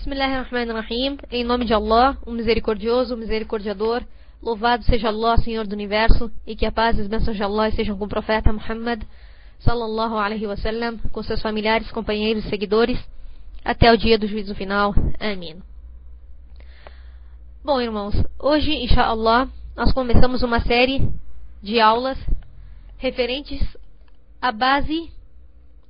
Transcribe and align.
Bismillahirrahmanirrahim. 0.00 1.18
Em 1.30 1.44
nome 1.44 1.66
de 1.66 1.74
Allah, 1.74 2.16
o 2.24 2.30
misericordioso, 2.30 3.14
o 3.14 3.18
misericordiador. 3.18 4.02
Louvado 4.40 4.82
seja 4.84 5.08
Allah, 5.08 5.36
Senhor 5.36 5.66
do 5.66 5.74
Universo, 5.74 6.32
e 6.46 6.56
que 6.56 6.64
a 6.64 6.72
paz 6.72 6.96
e 6.96 7.02
as 7.02 7.06
bênçãos 7.06 7.36
de 7.36 7.42
Allah 7.42 7.68
estejam 7.68 7.98
com 7.98 8.06
o 8.06 8.08
profeta 8.08 8.50
Muhammad, 8.50 9.02
sallallahu 9.58 10.16
alaihi 10.16 10.46
wasallam, 10.46 10.96
com 11.12 11.22
seus 11.22 11.42
familiares, 11.42 11.90
companheiros 11.90 12.46
e 12.46 12.48
seguidores, 12.48 12.98
até 13.62 13.92
o 13.92 13.96
dia 13.98 14.16
do 14.16 14.26
juízo 14.26 14.54
final. 14.54 14.94
Amém. 15.20 15.62
Bom, 17.62 17.78
irmãos, 17.78 18.14
hoje, 18.38 18.72
inshallah, 18.72 19.48
nós 19.76 19.92
começamos 19.92 20.42
uma 20.42 20.60
série 20.60 21.06
de 21.62 21.78
aulas 21.78 22.16
referentes 22.96 23.60
à 24.40 24.50
base 24.50 25.10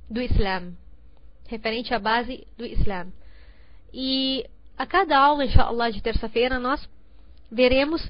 do 0.09 0.21
Islã. 0.21 0.73
Referente 1.47 1.93
à 1.93 1.99
base 1.99 2.45
do 2.57 2.65
Islã. 2.65 3.07
E 3.93 4.45
a 4.77 4.85
cada 4.85 5.17
aula, 5.17 5.45
inshallah, 5.45 5.91
de 5.91 6.01
terça-feira, 6.01 6.59
nós 6.59 6.87
veremos 7.51 8.01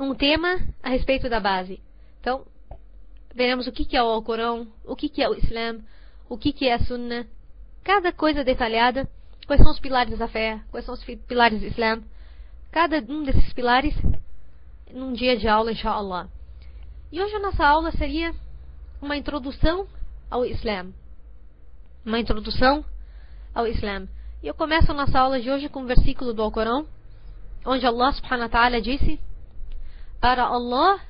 um 0.00 0.14
tema 0.14 0.58
a 0.82 0.88
respeito 0.88 1.28
da 1.28 1.40
base. 1.40 1.80
Então, 2.20 2.46
veremos 3.34 3.66
o 3.66 3.72
que 3.72 3.96
é 3.96 4.02
o 4.02 4.06
Alcorão, 4.06 4.66
o 4.84 4.96
que 4.96 5.22
é 5.22 5.28
o 5.28 5.34
Islã, 5.34 5.80
o 6.28 6.38
que 6.38 6.66
é 6.66 6.74
a 6.74 6.78
Sunna, 6.78 7.26
cada 7.82 8.12
coisa 8.12 8.42
detalhada, 8.42 9.08
quais 9.46 9.60
são 9.62 9.70
os 9.70 9.78
pilares 9.78 10.18
da 10.18 10.26
fé, 10.26 10.60
quais 10.70 10.86
são 10.86 10.94
os 10.94 11.04
pilares 11.04 11.60
do 11.60 11.66
Islã, 11.66 12.02
cada 12.72 12.98
um 13.12 13.22
desses 13.22 13.52
pilares 13.52 13.94
num 14.90 15.12
dia 15.12 15.36
de 15.36 15.46
aula, 15.46 15.72
inshallah. 15.72 16.28
E 17.12 17.20
hoje 17.20 17.34
a 17.34 17.40
nossa 17.40 17.64
aula 17.64 17.92
seria 17.92 18.34
uma 19.00 19.16
introdução 19.16 19.86
ao 20.30 20.44
Islã. 20.44 20.86
Uma 22.04 22.18
introdução 22.18 22.84
ao 23.54 23.66
Islã. 23.66 24.08
E 24.44 24.46
eu 24.46 24.52
começo 24.52 24.90
a 24.90 24.94
nossa 24.94 25.18
aula 25.18 25.40
de 25.40 25.50
hoje 25.50 25.70
com 25.70 25.80
um 25.80 25.86
versículo 25.86 26.34
do 26.34 26.42
Alcorão, 26.42 26.86
onde 27.64 27.86
Allah 27.86 28.12
subhanahu 28.12 28.42
wa 28.42 28.48
ta'ala 28.50 28.78
disse: 28.78 29.18
Para 30.20 30.44
Allah, 30.44 31.00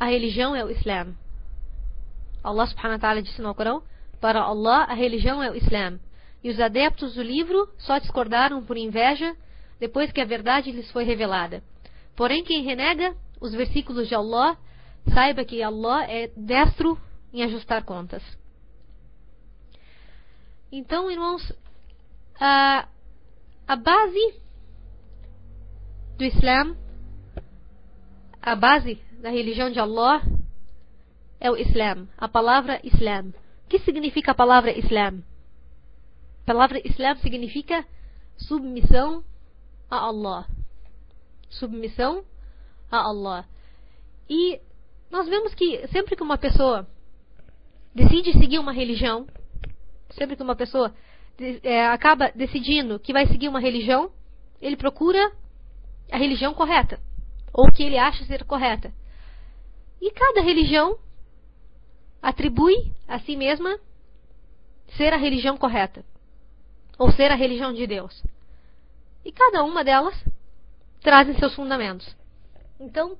a 0.00 0.06
religião 0.06 0.56
é 0.56 0.64
o 0.64 0.68
Islã. 0.68 1.14
Allah 2.42 2.66
subhanahu 2.66 2.94
wa 2.94 2.98
ta'ala 2.98 3.22
disse 3.22 3.40
no 3.40 3.46
Alcorão: 3.46 3.84
Para 4.20 4.42
Allah, 4.42 4.82
a 4.82 4.94
religião 4.94 5.40
é 5.40 5.48
o 5.48 5.54
Islã. 5.54 6.00
E 6.42 6.50
os 6.50 6.58
adeptos 6.58 7.14
do 7.14 7.22
livro 7.22 7.72
só 7.78 7.98
discordaram 7.98 8.64
por 8.64 8.76
inveja 8.76 9.36
depois 9.78 10.10
que 10.10 10.20
a 10.20 10.24
verdade 10.24 10.72
lhes 10.72 10.90
foi 10.90 11.04
revelada. 11.04 11.62
Porém, 12.16 12.42
quem 12.42 12.64
renega 12.64 13.14
os 13.40 13.52
versículos 13.52 14.08
de 14.08 14.16
Allah, 14.16 14.58
saiba 15.14 15.44
que 15.44 15.62
Allah 15.62 16.02
é 16.10 16.32
destro 16.36 16.98
em 17.32 17.44
ajustar 17.44 17.84
contas. 17.84 18.24
Então, 20.72 21.08
irmãos, 21.08 21.52
a, 22.40 22.88
a 23.68 23.76
base 23.76 24.40
do 26.16 26.24
Islã, 26.24 26.74
a 28.40 28.56
base 28.56 28.94
da 29.20 29.28
religião 29.28 29.70
de 29.70 29.78
Allah 29.78 30.22
é 31.38 31.50
o 31.50 31.56
Islã, 31.56 32.08
a 32.16 32.28
palavra 32.28 32.80
Islã. 32.82 33.26
O 33.64 33.68
que 33.68 33.78
significa 33.80 34.32
a 34.32 34.34
palavra 34.34 34.76
Islã? 34.76 35.22
A 36.42 36.46
palavra 36.46 36.80
Islã 36.84 37.14
significa 37.16 37.86
submissão 38.36 39.22
a 39.90 39.96
Allah. 39.98 40.46
Submissão 41.50 42.24
a 42.90 42.98
Allah. 42.98 43.44
E 44.28 44.60
nós 45.10 45.28
vemos 45.28 45.54
que 45.54 45.86
sempre 45.88 46.16
que 46.16 46.22
uma 46.22 46.38
pessoa 46.38 46.86
decide 47.94 48.32
seguir 48.32 48.58
uma 48.58 48.72
religião, 48.72 49.26
sempre 50.10 50.36
que 50.36 50.42
uma 50.42 50.56
pessoa 50.56 50.94
é, 51.62 51.86
acaba 51.86 52.30
decidindo 52.34 52.98
que 52.98 53.12
vai 53.12 53.26
seguir 53.26 53.48
uma 53.48 53.60
religião, 53.60 54.10
ele 54.60 54.76
procura 54.76 55.32
a 56.12 56.18
religião 56.18 56.52
correta, 56.52 57.00
ou 57.52 57.70
que 57.72 57.82
ele 57.82 57.98
acha 57.98 58.24
ser 58.24 58.44
correta. 58.44 58.92
E 60.00 60.10
cada 60.10 60.42
religião 60.42 60.98
atribui 62.22 62.92
a 63.08 63.18
si 63.20 63.36
mesma 63.36 63.78
ser 64.96 65.12
a 65.12 65.16
religião 65.16 65.56
correta, 65.56 66.04
ou 66.98 67.10
ser 67.12 67.30
a 67.30 67.36
religião 67.36 67.72
de 67.72 67.86
Deus. 67.86 68.22
E 69.24 69.32
cada 69.32 69.62
uma 69.64 69.82
delas 69.82 70.14
trazem 71.00 71.38
seus 71.38 71.54
fundamentos. 71.54 72.14
Então, 72.78 73.16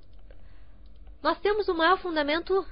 nós 1.23 1.39
temos 1.41 1.69
o 1.69 1.75
maior 1.75 1.99
fundamento 1.99 2.67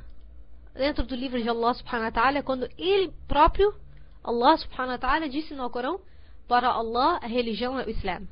dentro 0.75 1.05
do 1.05 1.15
livro 1.15 1.43
de 1.43 1.49
Allah 1.49 1.75
subhanahu 1.75 2.05
wa 2.05 2.12
ta'ala, 2.12 2.43
quando 2.43 2.69
ele 2.77 3.12
próprio 3.27 3.75
Allah 4.23 4.56
subhanahu 4.59 4.93
wa 4.93 4.99
ta'ala 4.99 5.29
disse 5.29 5.55
no 5.55 5.71
Corão: 5.71 6.01
Para 6.47 6.69
Allah 6.69 7.19
a 7.23 7.27
religião 7.27 7.79
é 7.79 7.84
o 7.84 7.91
Islã. 7.91 8.23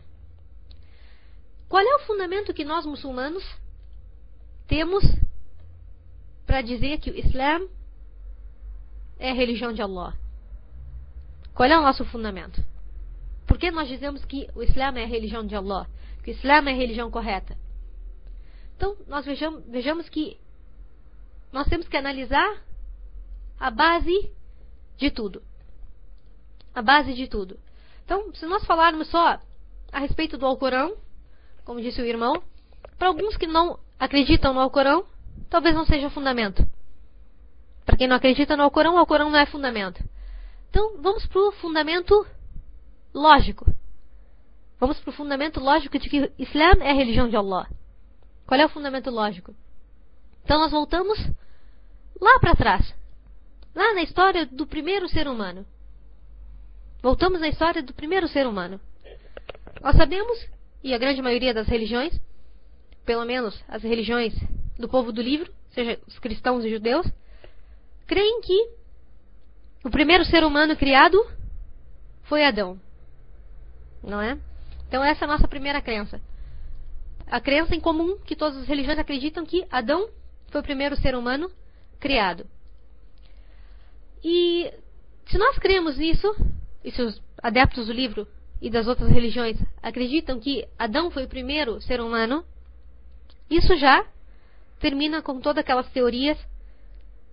Qual 1.69 1.83
é 1.83 1.97
o 1.97 2.07
fundamento 2.07 2.55
que 2.55 2.65
nós 2.65 2.87
muçulmanos 2.87 3.45
temos 4.67 5.05
para 6.47 6.63
dizer 6.63 6.99
que 6.99 7.11
o 7.11 7.17
Islã 7.17 7.61
é 9.19 9.31
a 9.31 9.35
religião 9.35 9.73
de 9.73 9.83
Allah? 9.83 10.15
Qual 11.55 11.69
é 11.69 11.79
o 11.79 11.83
nosso 11.83 12.05
fundamento? 12.05 12.63
Por 13.47 13.59
que 13.59 13.71
nós 13.71 13.89
dizemos 13.89 14.25
que 14.25 14.49
o 14.55 14.63
Islã 14.63 14.93
é 14.97 15.05
a 15.05 15.07
religião 15.07 15.47
de 15.47 15.57
Allah? 15.57 15.89
Que 16.23 16.31
o 16.31 16.35
Islã 16.35 16.55
é 16.55 16.73
a 16.73 16.77
religião 16.77 17.11
correta? 17.11 17.57
Então, 18.77 18.97
nós 19.09 19.25
vejamos, 19.25 19.65
vejamos 19.67 20.09
que 20.09 20.39
nós 21.51 21.67
temos 21.69 21.89
que 21.89 21.97
analisar 21.97 22.63
a 23.59 23.71
base 23.71 24.31
de 24.99 25.11
tudo 25.11 25.43
a 26.77 26.83
base 26.83 27.15
de 27.15 27.27
tudo. 27.27 27.59
Então, 28.05 28.35
se 28.35 28.45
nós 28.45 28.65
falarmos 28.67 29.09
só 29.09 29.41
a 29.91 29.99
respeito 29.99 30.37
do 30.37 30.45
Alcorão, 30.45 30.95
como 31.65 31.81
disse 31.81 32.03
o 32.03 32.05
irmão, 32.05 32.43
para 32.99 33.09
alguns 33.09 33.35
que 33.39 33.47
não 33.47 33.81
acreditam 33.99 34.53
no 34.53 34.61
Alcorão, 34.61 35.07
talvez 35.49 35.75
não 35.75 35.87
seja 35.87 36.11
fundamento. 36.11 36.69
Para 37.87 37.97
quem 37.97 38.07
não 38.07 38.17
acredita 38.17 38.59
no 38.59 38.63
Alcorão, 38.63 38.95
o 38.95 38.99
Alcorão 38.99 39.31
não 39.31 39.39
é 39.39 39.47
fundamento. 39.47 40.05
Então, 40.69 41.01
vamos 41.01 41.25
para 41.25 41.41
o 41.41 41.53
fundamento 41.53 42.27
lógico. 43.15 43.65
Vamos 44.79 45.01
para 45.01 45.11
o 45.11 45.15
fundamento 45.15 45.59
lógico 45.59 45.99
de 45.99 46.11
que 46.11 46.31
Islã 46.39 46.73
é 46.83 46.91
a 46.91 46.95
religião 46.95 47.27
de 47.27 47.37
Allah. 47.37 47.67
Qual 48.47 48.61
é 48.61 48.67
o 48.67 48.69
fundamento 48.69 49.11
lógico? 49.11 49.55
Então, 50.45 50.59
nós 50.59 50.71
voltamos 50.71 51.19
lá 52.21 52.39
para 52.39 52.55
trás. 52.55 52.95
Lá 53.75 53.95
na 53.95 54.03
história 54.03 54.45
do 54.45 54.67
primeiro 54.67 55.09
ser 55.09 55.27
humano. 55.27 55.65
Voltamos 57.07 57.41
à 57.41 57.47
história 57.47 57.85
do 57.85 57.95
primeiro 57.95 58.27
ser 58.27 58.49
humano. 58.49 58.81
Nós 59.81 59.95
sabemos, 59.95 60.45
e 60.83 60.93
a 60.93 60.99
grande 60.99 61.23
maioria 61.23 61.55
das 61.55 61.69
religiões, 61.69 62.21
pelo 63.05 63.25
menos 63.25 63.63
as 63.69 63.85
religiões 63.85 64.35
do 64.77 64.89
povo 64.89 65.13
do 65.13 65.23
livro, 65.23 65.49
seja 65.71 66.01
os 66.05 66.19
cristãos 66.19 66.65
e 66.65 66.69
judeus, 66.69 67.07
creem 68.09 68.41
que 68.41 68.71
o 69.85 69.89
primeiro 69.89 70.25
ser 70.25 70.43
humano 70.43 70.77
criado 70.77 71.25
foi 72.25 72.45
Adão. 72.45 72.77
Não 74.03 74.21
é? 74.21 74.37
Então 74.89 75.05
essa 75.05 75.25
é 75.25 75.27
a 75.27 75.31
nossa 75.31 75.47
primeira 75.47 75.81
crença. 75.81 76.21
A 77.29 77.41
crença 77.41 77.73
em 77.73 77.81
comum 77.81 78.19
que 78.19 78.35
todas 78.35 78.59
as 78.59 78.67
religiões 78.67 78.99
acreditam 78.99 79.47
que 79.47 79.65
Adão 79.71 80.09
foi 80.49 80.61
o 80.61 80.65
primeiro 80.65 80.97
ser 80.97 81.15
humano 81.15 81.53
criado. 82.01 82.45
E 84.25 84.75
se 85.27 85.39
nós 85.39 85.57
cremos 85.61 85.97
nisso, 85.99 86.35
e 86.87 86.93
seus 86.93 87.21
adeptos 87.43 87.89
do 87.89 87.93
livro 87.93 88.29
e 88.63 88.71
das 88.71 88.87
outras 88.87 89.11
religiões 89.11 89.59
acreditam 89.83 90.39
que 90.39 90.65
Adão 90.79 91.11
foi 91.11 91.25
o 91.25 91.29
primeiro 91.29 91.81
ser 91.83 92.01
humano, 92.01 92.45
isso 93.51 93.77
já 93.77 94.07
termina 94.79 95.21
com 95.21 95.41
todas 95.41 95.63
aquelas 95.63 95.91
teorias 95.91 96.39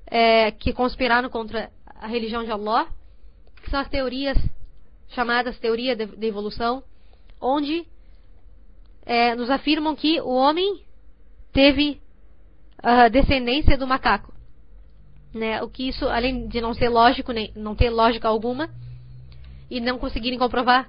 é, 0.08 0.50
que 0.52 0.74
conspiraram 0.74 1.30
contra 1.30 1.72
a 1.86 2.08
religião 2.08 2.44
de 2.44 2.52
Allah, 2.52 2.88
que 3.62 3.70
são 3.70 3.80
as 3.80 3.88
teorias 3.88 4.38
chamadas 5.10 5.60
teoria 5.60 5.96
de 5.96 6.26
evolução, 6.26 6.84
onde 7.40 7.86
é, 9.06 9.36
nos 9.36 9.52
afirmam 9.52 9.96
que 9.96 10.20
o 10.20 10.34
homem 10.34 10.84
teve 11.52 12.02
a 12.80 13.08
descendência 13.08 13.78
do 13.78 13.86
macaco. 13.86 14.34
Né? 15.32 15.62
O 15.62 15.70
que 15.70 15.88
isso, 15.88 16.08
além 16.08 16.48
de 16.48 16.60
não 16.60 16.74
ser 16.74 16.90
lógico, 16.90 17.32
nem, 17.32 17.52
não 17.56 17.76
ter 17.76 17.92
lógica 17.92 18.28
alguma, 18.28 18.70
e 19.74 19.82
não 19.82 19.98
conseguirem 19.98 20.38
comprovar 20.38 20.88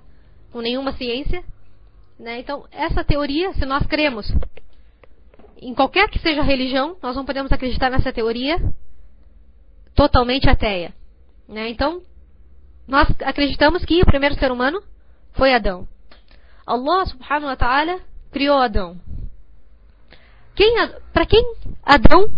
com 0.52 0.60
nenhuma 0.60 0.92
ciência. 0.92 1.42
Né? 2.18 2.40
Então, 2.40 2.66
essa 2.70 3.02
teoria, 3.02 3.54
se 3.54 3.64
nós 3.64 3.86
cremos 3.86 4.30
em 5.56 5.74
qualquer 5.74 6.10
que 6.10 6.18
seja 6.18 6.42
a 6.42 6.44
religião, 6.44 6.94
nós 7.02 7.16
não 7.16 7.24
podemos 7.24 7.50
acreditar 7.50 7.88
nessa 7.88 8.12
teoria 8.12 8.58
totalmente 9.94 10.50
ateia. 10.50 10.92
Né? 11.48 11.70
Então, 11.70 12.02
nós 12.86 13.08
acreditamos 13.22 13.82
que 13.86 14.02
o 14.02 14.06
primeiro 14.06 14.34
ser 14.34 14.52
humano 14.52 14.82
foi 15.32 15.54
Adão. 15.54 15.88
Allah 16.66 17.06
subhanahu 17.06 17.46
wa 17.46 17.56
ta'ala 17.56 18.00
criou 18.30 18.58
Adão. 18.58 19.00
Quem, 20.54 20.74
para 21.10 21.24
quem 21.24 21.42
Adão, 21.82 22.28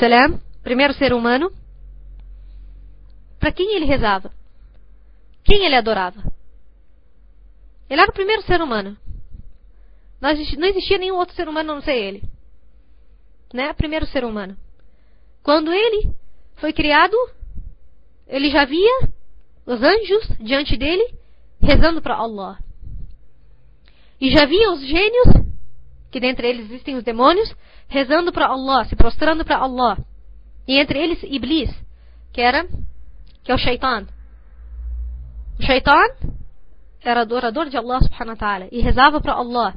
salam, 0.00 0.40
primeiro 0.62 0.94
ser 0.94 1.12
humano, 1.12 1.52
para 3.38 3.52
quem 3.52 3.76
ele 3.76 3.84
rezava? 3.84 4.30
Quem 5.46 5.64
ele 5.64 5.76
adorava? 5.76 6.20
Ele 7.88 8.00
era 8.00 8.10
o 8.10 8.14
primeiro 8.14 8.42
ser 8.42 8.60
humano. 8.60 8.96
Não 10.20 10.30
existia, 10.30 10.58
não 10.58 10.66
existia 10.66 10.98
nenhum 10.98 11.16
outro 11.16 11.36
ser 11.36 11.48
humano 11.48 11.70
a 11.70 11.74
não 11.76 11.82
ser 11.82 11.94
ele. 11.94 12.22
Né? 13.54 13.72
Primeiro 13.74 14.06
ser 14.06 14.24
humano. 14.24 14.56
Quando 15.44 15.72
ele 15.72 16.12
foi 16.56 16.72
criado, 16.72 17.16
ele 18.26 18.50
já 18.50 18.64
via 18.64 19.08
os 19.64 19.80
anjos 19.80 20.28
diante 20.40 20.76
dele 20.76 21.14
rezando 21.60 22.02
para 22.02 22.16
Allah. 22.16 22.58
E 24.20 24.30
já 24.30 24.46
via 24.46 24.72
os 24.72 24.80
gênios, 24.80 25.28
que 26.10 26.18
dentre 26.18 26.48
eles 26.48 26.66
existem 26.66 26.96
os 26.96 27.04
demônios, 27.04 27.54
rezando 27.86 28.32
para 28.32 28.48
Allah, 28.48 28.84
se 28.86 28.96
prostrando 28.96 29.44
para 29.44 29.58
Allah. 29.58 29.96
E 30.66 30.76
entre 30.76 30.98
eles 30.98 31.22
Iblis, 31.22 31.70
que 32.32 32.40
era 32.40 32.66
que 33.44 33.52
é 33.52 33.54
o 33.54 33.58
Shaitan. 33.58 34.08
O 35.58 35.62
Shaitan 35.62 36.36
era 37.02 37.20
adorador 37.20 37.68
de 37.68 37.76
Allah 37.76 38.00
subhanahu 38.00 38.34
wa 38.34 38.36
ta'ala 38.36 38.68
e 38.70 38.80
rezava 38.80 39.20
para 39.20 39.34
Allah. 39.34 39.74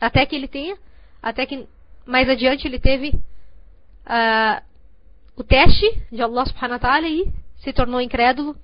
Até 0.00 0.26
que 0.26 0.34
ele 0.34 0.48
tenha, 0.48 0.76
até 1.22 1.46
que 1.46 1.66
mais 2.06 2.28
adiante 2.28 2.66
ele 2.66 2.78
teve 2.78 3.10
uh, 3.10 4.62
o 5.36 5.44
teste 5.44 6.02
de 6.10 6.22
Allah 6.22 6.46
subhanahu 6.46 6.74
wa 6.74 6.78
ta'ala 6.78 7.08
e 7.08 7.32
se 7.58 7.72
tornou 7.72 8.00
incrédulo 8.00 8.56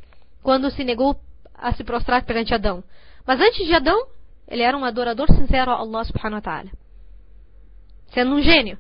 quando 0.43 0.71
se 0.71 0.85
negou 0.85 1.19
a 1.55 1.73
se 1.73 1.85
prostrar 1.85 2.25
perante 2.25 2.55
Adão. 2.55 2.83
Mas 3.27 3.41
antes 3.41 3.67
de 3.67 3.75
Adão, 3.75 4.07
ele 4.47 4.63
era 4.63 4.77
um 4.77 4.85
adorador 4.85 5.27
sincero 5.29 5.71
a 5.71 5.77
Allah 5.77 6.05
subhanahu 6.05 6.37
wa 6.37 6.43
ta'ala. 6.43 6.71
Sendo 8.13 8.35
um 8.35 8.43
gênio. 8.43 8.79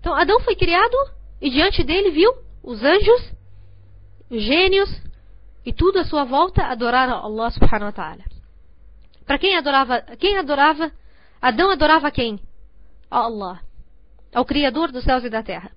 Então 0.00 0.14
Adão 0.14 0.40
foi 0.40 0.56
criado 0.56 0.96
e 1.40 1.50
diante 1.50 1.82
dele 1.82 2.10
viu 2.10 2.32
os 2.62 2.82
anjos, 2.82 3.32
os 4.30 4.42
gênios 4.42 4.88
e 5.64 5.72
tudo 5.72 5.98
à 5.98 6.04
sua 6.04 6.24
volta 6.24 6.64
adorar 6.64 7.08
a 7.08 7.14
Allah 7.14 7.50
subhanahu 7.50 7.86
wa 7.86 7.92
ta'ala. 7.92 8.24
Para 9.26 9.38
quem 9.38 9.56
adorava, 9.56 10.02
quem 10.18 10.36
adorava, 10.36 10.92
Adão 11.40 11.70
adorava 11.70 12.10
quem? 12.10 12.38
A 13.10 13.18
Allah, 13.18 13.60
ao 14.34 14.44
Criador 14.44 14.92
dos 14.92 15.04
céus 15.04 15.24
e 15.24 15.30
da 15.30 15.42
terra. 15.42 15.70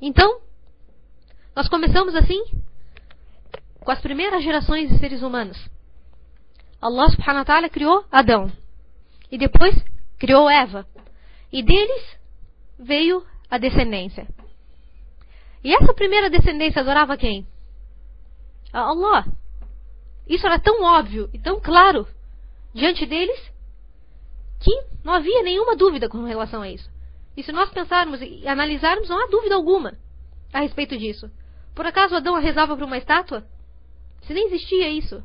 Então, 0.00 0.40
nós 1.54 1.68
começamos 1.68 2.14
assim 2.14 2.42
com 3.80 3.90
as 3.90 4.00
primeiras 4.00 4.42
gerações 4.42 4.88
de 4.90 4.98
seres 4.98 5.22
humanos. 5.22 5.58
Allah 6.80 7.08
subhanahu 7.10 7.40
wa 7.40 7.44
ta'ala 7.44 7.68
criou 7.68 8.04
Adão. 8.10 8.50
E 9.30 9.38
depois 9.38 9.74
criou 10.18 10.48
Eva. 10.48 10.86
E 11.52 11.62
deles 11.62 12.18
veio 12.78 13.24
a 13.50 13.58
descendência. 13.58 14.26
E 15.62 15.74
essa 15.74 15.92
primeira 15.92 16.30
descendência 16.30 16.80
adorava 16.80 17.16
quem? 17.16 17.46
A 18.72 18.80
Allah. 18.80 19.26
Isso 20.26 20.46
era 20.46 20.58
tão 20.58 20.82
óbvio 20.82 21.28
e 21.32 21.38
tão 21.38 21.60
claro 21.60 22.06
diante 22.72 23.04
deles 23.04 23.50
que 24.60 24.70
não 25.02 25.14
havia 25.14 25.42
nenhuma 25.42 25.74
dúvida 25.74 26.08
com 26.08 26.24
relação 26.24 26.62
a 26.62 26.70
isso. 26.70 26.90
E 27.36 27.42
se 27.42 27.52
nós 27.52 27.70
pensarmos 27.70 28.20
e 28.20 28.46
analisarmos, 28.46 29.08
não 29.08 29.22
há 29.22 29.26
dúvida 29.26 29.54
alguma 29.54 29.94
a 30.52 30.60
respeito 30.60 30.96
disso. 30.96 31.30
Por 31.74 31.86
acaso 31.86 32.16
Adão 32.16 32.34
rezava 32.38 32.76
para 32.76 32.84
uma 32.84 32.98
estátua? 32.98 33.44
Se 34.22 34.34
nem 34.34 34.46
existia 34.46 34.88
isso. 34.90 35.22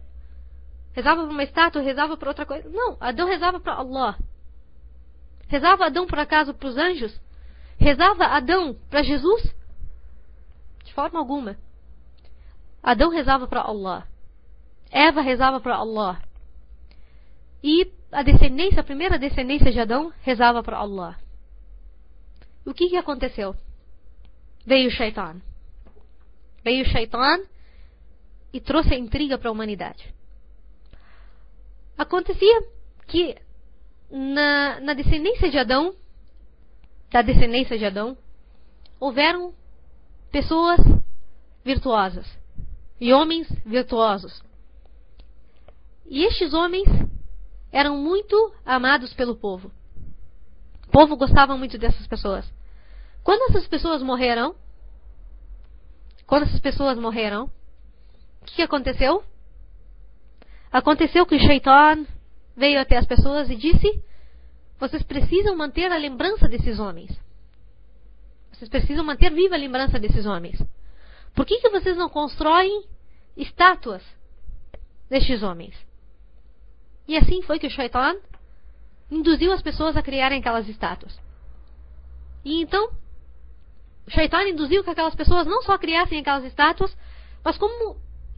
Rezava 0.94 1.24
para 1.24 1.32
uma 1.32 1.44
estátua, 1.44 1.82
rezava 1.82 2.16
para 2.16 2.30
outra 2.30 2.46
coisa. 2.46 2.70
Não, 2.70 2.98
Adão 3.00 3.28
rezava 3.28 3.60
para 3.60 3.74
Allah. 3.74 4.18
Rezava 5.48 5.86
Adão 5.86 6.08
por 6.08 6.18
acaso 6.18 6.54
para 6.54 6.70
os 6.70 6.78
anjos? 6.78 7.20
Rezava 7.78 8.26
Adão 8.26 8.76
para 8.90 9.04
Jesus? 9.04 9.54
De 10.86 10.94
forma 10.94 11.20
alguma. 11.20 11.58
Adão 12.86 13.10
rezava 13.10 13.48
para 13.48 13.62
Allah. 13.62 14.08
Eva 14.92 15.20
rezava 15.22 15.60
para 15.60 15.76
Allah. 15.76 16.22
E 17.64 17.92
a 18.12 18.22
descendência, 18.22 18.80
a 18.80 18.84
primeira 18.84 19.18
descendência 19.18 19.72
de 19.72 19.80
Adão, 19.80 20.14
rezava 20.22 20.62
para 20.62 20.78
Allah. 20.78 21.18
O 22.64 22.76
que, 22.76 22.88
que 22.88 22.96
aconteceu? 22.96 23.56
Veio 24.64 24.90
o 24.90 24.92
Shaitan. 24.92 25.42
Veio 26.64 26.86
o 26.86 26.88
Shaitan 26.88 27.40
e 28.54 28.62
trouxe 28.62 28.94
a 28.94 29.00
intriga 29.00 29.40
para 29.40 29.50
a 29.50 29.52
humanidade. 29.52 30.14
Acontecia 31.98 32.68
que 33.08 33.36
na, 34.12 34.80
na 34.80 34.94
descendência 34.94 35.50
de 35.50 35.58
Adão, 35.58 35.96
da 37.10 37.24
descendência 37.24 37.80
de 37.80 37.86
Adão, 37.86 38.16
houveram 39.00 39.56
pessoas 40.32 40.80
virtuosas 41.64 42.45
e 43.00 43.14
homens 43.14 43.48
virtuosos. 43.66 44.42
E 46.06 46.24
estes 46.24 46.54
homens 46.54 46.88
eram 47.72 47.98
muito 47.98 48.54
amados 48.66 49.14
pelo 49.14 49.36
povo. 49.36 49.72
O 50.88 50.92
povo 50.92 51.18
gostava 51.18 51.58
muito 51.58 51.78
dessas 51.78 52.08
pessoas. 52.08 52.46
Quando 53.24 53.50
essas 53.50 53.68
pessoas 53.68 54.02
morreram, 54.02 54.56
quando 56.26 56.44
essas 56.44 56.60
pessoas 56.60 56.98
morreram, 56.98 57.50
o 58.42 58.46
que 58.46 58.62
aconteceu? 58.62 59.24
Aconteceu 60.72 61.26
que 61.26 61.36
o 61.36 61.40
Shaitan 61.40 62.06
veio 62.56 62.80
até 62.80 62.98
as 62.98 63.06
pessoas 63.06 63.50
e 63.50 63.56
disse: 63.56 64.02
Vocês 64.80 65.04
precisam 65.04 65.56
manter 65.56 65.92
a 65.92 65.98
lembrança 65.98 66.48
desses 66.48 66.80
homens. 66.80 67.20
Vocês 68.52 68.70
precisam 68.70 69.04
manter 69.04 69.34
viva 69.34 69.56
a 69.56 69.60
lembrança 69.60 70.00
desses 70.00 70.26
homens. 70.26 70.62
Por 71.36 71.46
que, 71.46 71.60
que 71.60 71.70
vocês 71.70 71.98
não 71.98 72.10
constroem 72.10 72.86
estátuas 73.36 74.02
destes 75.10 75.44
homens? 75.44 75.76
E 77.08 77.18
assim 77.18 77.42
foi 77.42 77.60
que 77.60 77.68
o 77.68 77.70
Shaitan 77.70 78.16
induziu 79.12 79.52
as 79.52 79.62
pessoas 79.62 79.96
a 79.96 80.02
criarem 80.02 80.40
aquelas 80.40 80.68
estátuas. 80.68 81.20
E 82.44 82.62
então, 82.62 82.90
o 84.08 84.12
Shaitan 84.12 84.44
induziu 84.50 84.84
que 84.84 84.90
aquelas 84.90 85.16
pessoas 85.16 85.46
não 85.46 85.62
só 85.62 85.78
criassem 85.78 86.20
aquelas 86.20 86.46
estátuas, 86.46 86.96
mas 87.44 87.58
como 87.58 87.98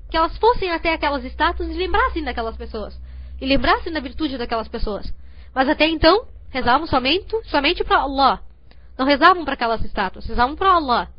que 0.10 0.18
elas 0.18 0.38
fossem 0.38 0.72
até 0.72 0.94
aquelas 0.94 1.24
estátuas 1.24 1.70
e 1.70 1.74
lembrassem 1.74 2.24
daquelas 2.24 2.58
pessoas. 2.58 3.00
E 3.40 3.46
lembrassem 3.46 3.94
da 3.94 4.00
virtude 4.00 4.38
daquelas 4.38 4.68
pessoas. 4.68 5.14
Mas 5.54 5.70
até 5.70 5.88
então, 5.88 6.28
rezavam 6.50 6.88
somente, 6.88 7.36
somente 7.44 7.84
para 7.84 8.00
Allah. 8.00 8.42
Não 8.98 9.06
rezavam 9.06 9.46
para 9.46 9.54
aquelas 9.54 9.84
estátuas, 9.84 10.26
rezavam 10.26 10.56
para 10.56 10.72
Allah. 10.72 11.10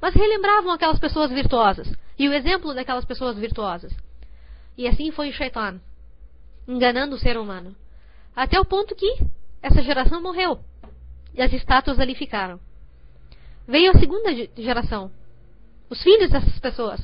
Mas 0.00 0.14
relembravam 0.14 0.72
aquelas 0.72 0.98
pessoas 0.98 1.30
virtuosas. 1.30 1.90
E 2.18 2.28
o 2.28 2.32
exemplo 2.32 2.74
daquelas 2.74 3.04
pessoas 3.04 3.36
virtuosas. 3.36 3.92
E 4.76 4.86
assim 4.86 5.10
foi 5.10 5.30
o 5.30 5.32
Shaitan, 5.32 5.80
enganando 6.68 7.16
o 7.16 7.18
ser 7.18 7.38
humano. 7.38 7.74
Até 8.34 8.60
o 8.60 8.64
ponto 8.64 8.94
que 8.94 9.18
essa 9.62 9.82
geração 9.82 10.22
morreu. 10.22 10.60
E 11.34 11.42
as 11.42 11.52
estátuas 11.52 11.98
ali 11.98 12.14
ficaram. 12.14 12.60
Veio 13.66 13.90
a 13.90 13.98
segunda 13.98 14.32
geração. 14.56 15.10
Os 15.88 16.02
filhos 16.02 16.30
dessas 16.30 16.58
pessoas 16.58 17.00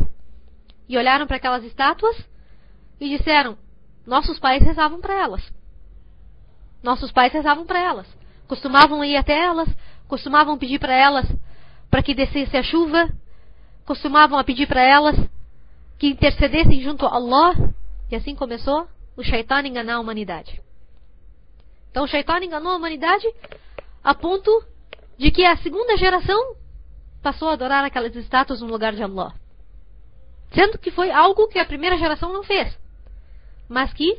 e 0.89 0.97
olharam 0.97 1.27
para 1.27 1.37
aquelas 1.37 1.65
estátuas 1.65 2.17
e 3.01 3.17
disseram: 3.17 3.57
Nossos 4.07 4.39
pais 4.39 4.63
rezavam 4.63 5.01
para 5.01 5.15
elas. 5.15 5.43
Nossos 6.83 7.13
pais 7.13 7.33
rezavam 7.33 7.65
para 7.65 7.81
elas. 7.81 8.07
Costumavam 8.47 9.05
ir 9.05 9.17
até 9.17 9.39
elas, 9.39 9.69
costumavam 10.07 10.59
pedir 10.59 10.79
para 10.79 10.95
elas 10.95 11.27
para 11.93 12.03
que 12.03 12.15
descesse 12.15 12.57
a 12.57 12.63
chuva, 12.63 13.11
costumavam 13.85 14.39
a 14.39 14.45
pedir 14.45 14.67
para 14.67 14.81
elas 14.81 15.15
que 15.99 16.07
intercedessem 16.07 16.81
junto 16.81 17.05
a 17.05 17.15
Allah. 17.15 17.55
E 18.11 18.17
assim 18.17 18.35
começou 18.35 18.89
o 19.15 19.23
Shaitan 19.23 19.61
enganar 19.67 19.97
a 19.97 20.01
humanidade. 20.01 20.59
Então 21.91 22.05
o 22.05 22.09
Shaitan 22.09 22.43
enganou 22.43 22.73
a 22.73 22.77
humanidade 22.77 23.31
a 24.03 24.15
ponto 24.15 24.51
de 25.19 25.31
que 25.31 25.45
a 25.45 25.55
segunda 25.59 25.95
geração 25.99 26.57
passou 27.23 27.51
a 27.51 27.53
adorar 27.53 27.85
aquelas 27.85 28.17
estátuas 28.17 28.63
no 28.63 28.69
lugar 28.69 28.95
de 28.95 29.03
Allah. 29.03 29.35
Sendo 30.55 30.79
que 30.79 30.91
foi 30.91 31.11
algo 31.11 31.47
que 31.49 31.59
a 31.59 31.67
primeira 31.67 31.99
geração 31.99 32.33
não 32.33 32.43
fez. 32.43 32.75
Mas 33.69 33.93
que 33.93 34.19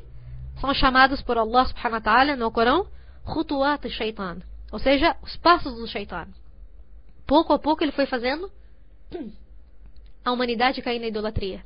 são 0.62 0.72
chamados 0.75 1.24
por 1.24 1.39
Allah 1.39 1.65
subhanahu 1.65 1.96
wa 1.96 2.01
ta'ala 2.01 2.36
no 2.36 2.51
Corão 2.51 2.86
Rutuat 3.24 3.89
Shaitan. 3.89 4.44
Ou 4.72 4.77
seja, 4.77 5.18
os 5.24 5.36
passos 5.38 5.74
do 5.74 5.88
Shaitan. 5.88 6.27
Pouco 7.25 7.53
a 7.53 7.60
pouco 7.60 7.84
ele 7.84 7.92
foi 7.92 8.06
fazendo 8.06 8.51
a 10.24 10.32
humanidade 10.32 10.82
cair 10.82 11.00
na 11.00 11.08
idolatria. 11.08 11.63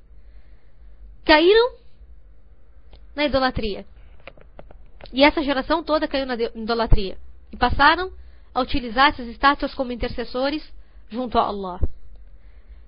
Caíram 1.25 1.75
na 3.15 3.25
idolatria. 3.25 3.85
E 5.11 5.23
essa 5.23 5.41
geração 5.41 5.83
toda 5.83 6.07
caiu 6.07 6.25
na 6.25 6.35
idolatria. 6.35 7.17
E 7.51 7.57
passaram 7.57 8.11
a 8.53 8.61
utilizar 8.61 9.09
essas 9.09 9.27
estátuas 9.27 9.73
como 9.73 9.91
intercessores 9.91 10.63
junto 11.09 11.37
a 11.37 11.43
Allah. 11.43 11.79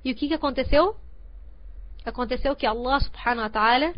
E 0.03 0.11
o 0.11 0.15
que, 0.15 0.27
que 0.27 0.33
aconteceu? 0.33 0.95
Aconteceu 2.05 2.55
que 2.55 2.65
Allah 2.65 2.99
subhanahu 2.99 3.43
wa 3.43 3.49
ta'ala, 3.49 3.93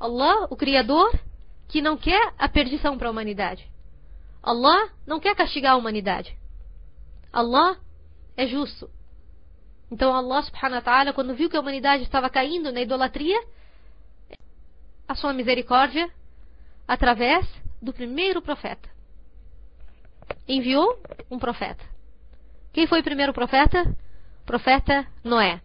Allah, 0.00 0.46
o 0.50 0.56
Criador, 0.56 1.18
que 1.68 1.82
não 1.82 1.96
quer 1.96 2.32
a 2.38 2.48
perdição 2.48 2.96
para 2.96 3.08
a 3.08 3.10
humanidade. 3.10 3.68
Allah 4.42 4.90
não 5.06 5.20
quer 5.20 5.34
castigar 5.34 5.72
a 5.72 5.76
humanidade. 5.76 6.36
Allah 7.32 7.76
é 8.36 8.46
justo. 8.46 8.90
Então 9.90 10.14
Allah 10.14 10.42
subhanahu 10.42 10.76
wa 10.76 10.82
ta'ala, 10.82 11.12
quando 11.12 11.34
viu 11.34 11.48
que 11.48 11.56
a 11.56 11.60
humanidade 11.60 12.02
estava 12.02 12.28
caindo 12.28 12.72
na 12.72 12.80
idolatria, 12.80 13.40
a 15.08 15.14
sua 15.14 15.32
misericórdia 15.32 16.10
através 16.86 17.46
do 17.80 17.92
primeiro 17.92 18.42
profeta. 18.42 18.88
Enviou 20.48 21.00
um 21.30 21.38
profeta. 21.38 21.84
Quem 22.72 22.86
foi 22.86 23.00
o 23.00 23.04
primeiro 23.04 23.32
profeta? 23.32 23.96
Profeta 24.44 25.06
Noé. 25.22 25.60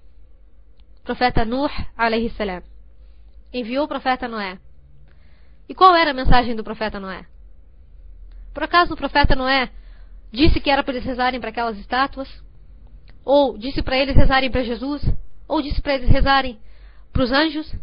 Profeta 1.04 1.44
Nuh, 1.44 1.70
alayhi 1.98 2.30
salam. 2.32 2.62
Enviou 3.52 3.86
o 3.86 3.88
profeta 3.88 4.28
Noé. 4.28 4.60
E 5.68 5.74
qual 5.74 5.96
era 5.96 6.12
a 6.12 6.14
mensagem 6.14 6.56
do 6.56 6.64
profeta 6.64 7.00
Noé? 7.00 7.26
Por 8.54 8.64
acaso 8.64 8.94
o 8.94 8.98
profeta 8.98 9.36
Noé 9.36 9.70
disse 10.32 10.60
que 10.60 10.70
era 10.70 10.84
para 10.84 10.94
eles 10.94 11.06
rezarem 11.06 11.40
para 11.40 11.50
aquelas 11.50 11.78
estátuas? 11.78 12.30
Ou 13.24 13.58
disse 13.58 13.82
para 13.82 13.98
eles 13.98 14.16
rezarem 14.16 14.50
para 14.52 14.64
Jesus? 14.64 15.02
Ou 15.48 15.62
disse 15.62 15.82
para 15.82 15.96
eles 15.96 16.10
rezarem 16.10 16.60
para 17.12 17.24
os 17.24 17.32
anjos? 17.32 17.74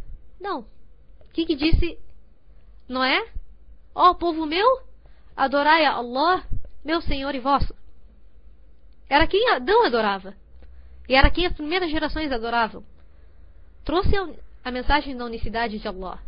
Não. 0.40 0.60
O 0.60 1.32
que, 1.32 1.44
que 1.44 1.54
disse 1.54 1.98
Noé? 2.88 3.24
Ó 3.94 4.10
oh, 4.10 4.14
povo 4.14 4.46
meu, 4.46 4.80
adorai 5.36 5.84
a 5.84 5.94
Allah, 5.94 6.44
meu 6.84 7.00
Senhor 7.00 7.34
e 7.34 7.40
vosso. 7.40 7.74
Era 9.08 9.26
quem 9.26 9.50
Adão 9.50 9.84
adorava. 9.84 10.34
E 11.08 11.14
era 11.14 11.30
quem 11.30 11.46
as 11.46 11.54
primeiras 11.54 11.90
gerações 11.90 12.30
adoravam. 12.30 12.84
Trouxe 13.84 14.14
a 14.64 14.70
mensagem 14.70 15.16
da 15.16 15.24
unicidade 15.24 15.78
de 15.78 15.88
Allah. 15.88 16.20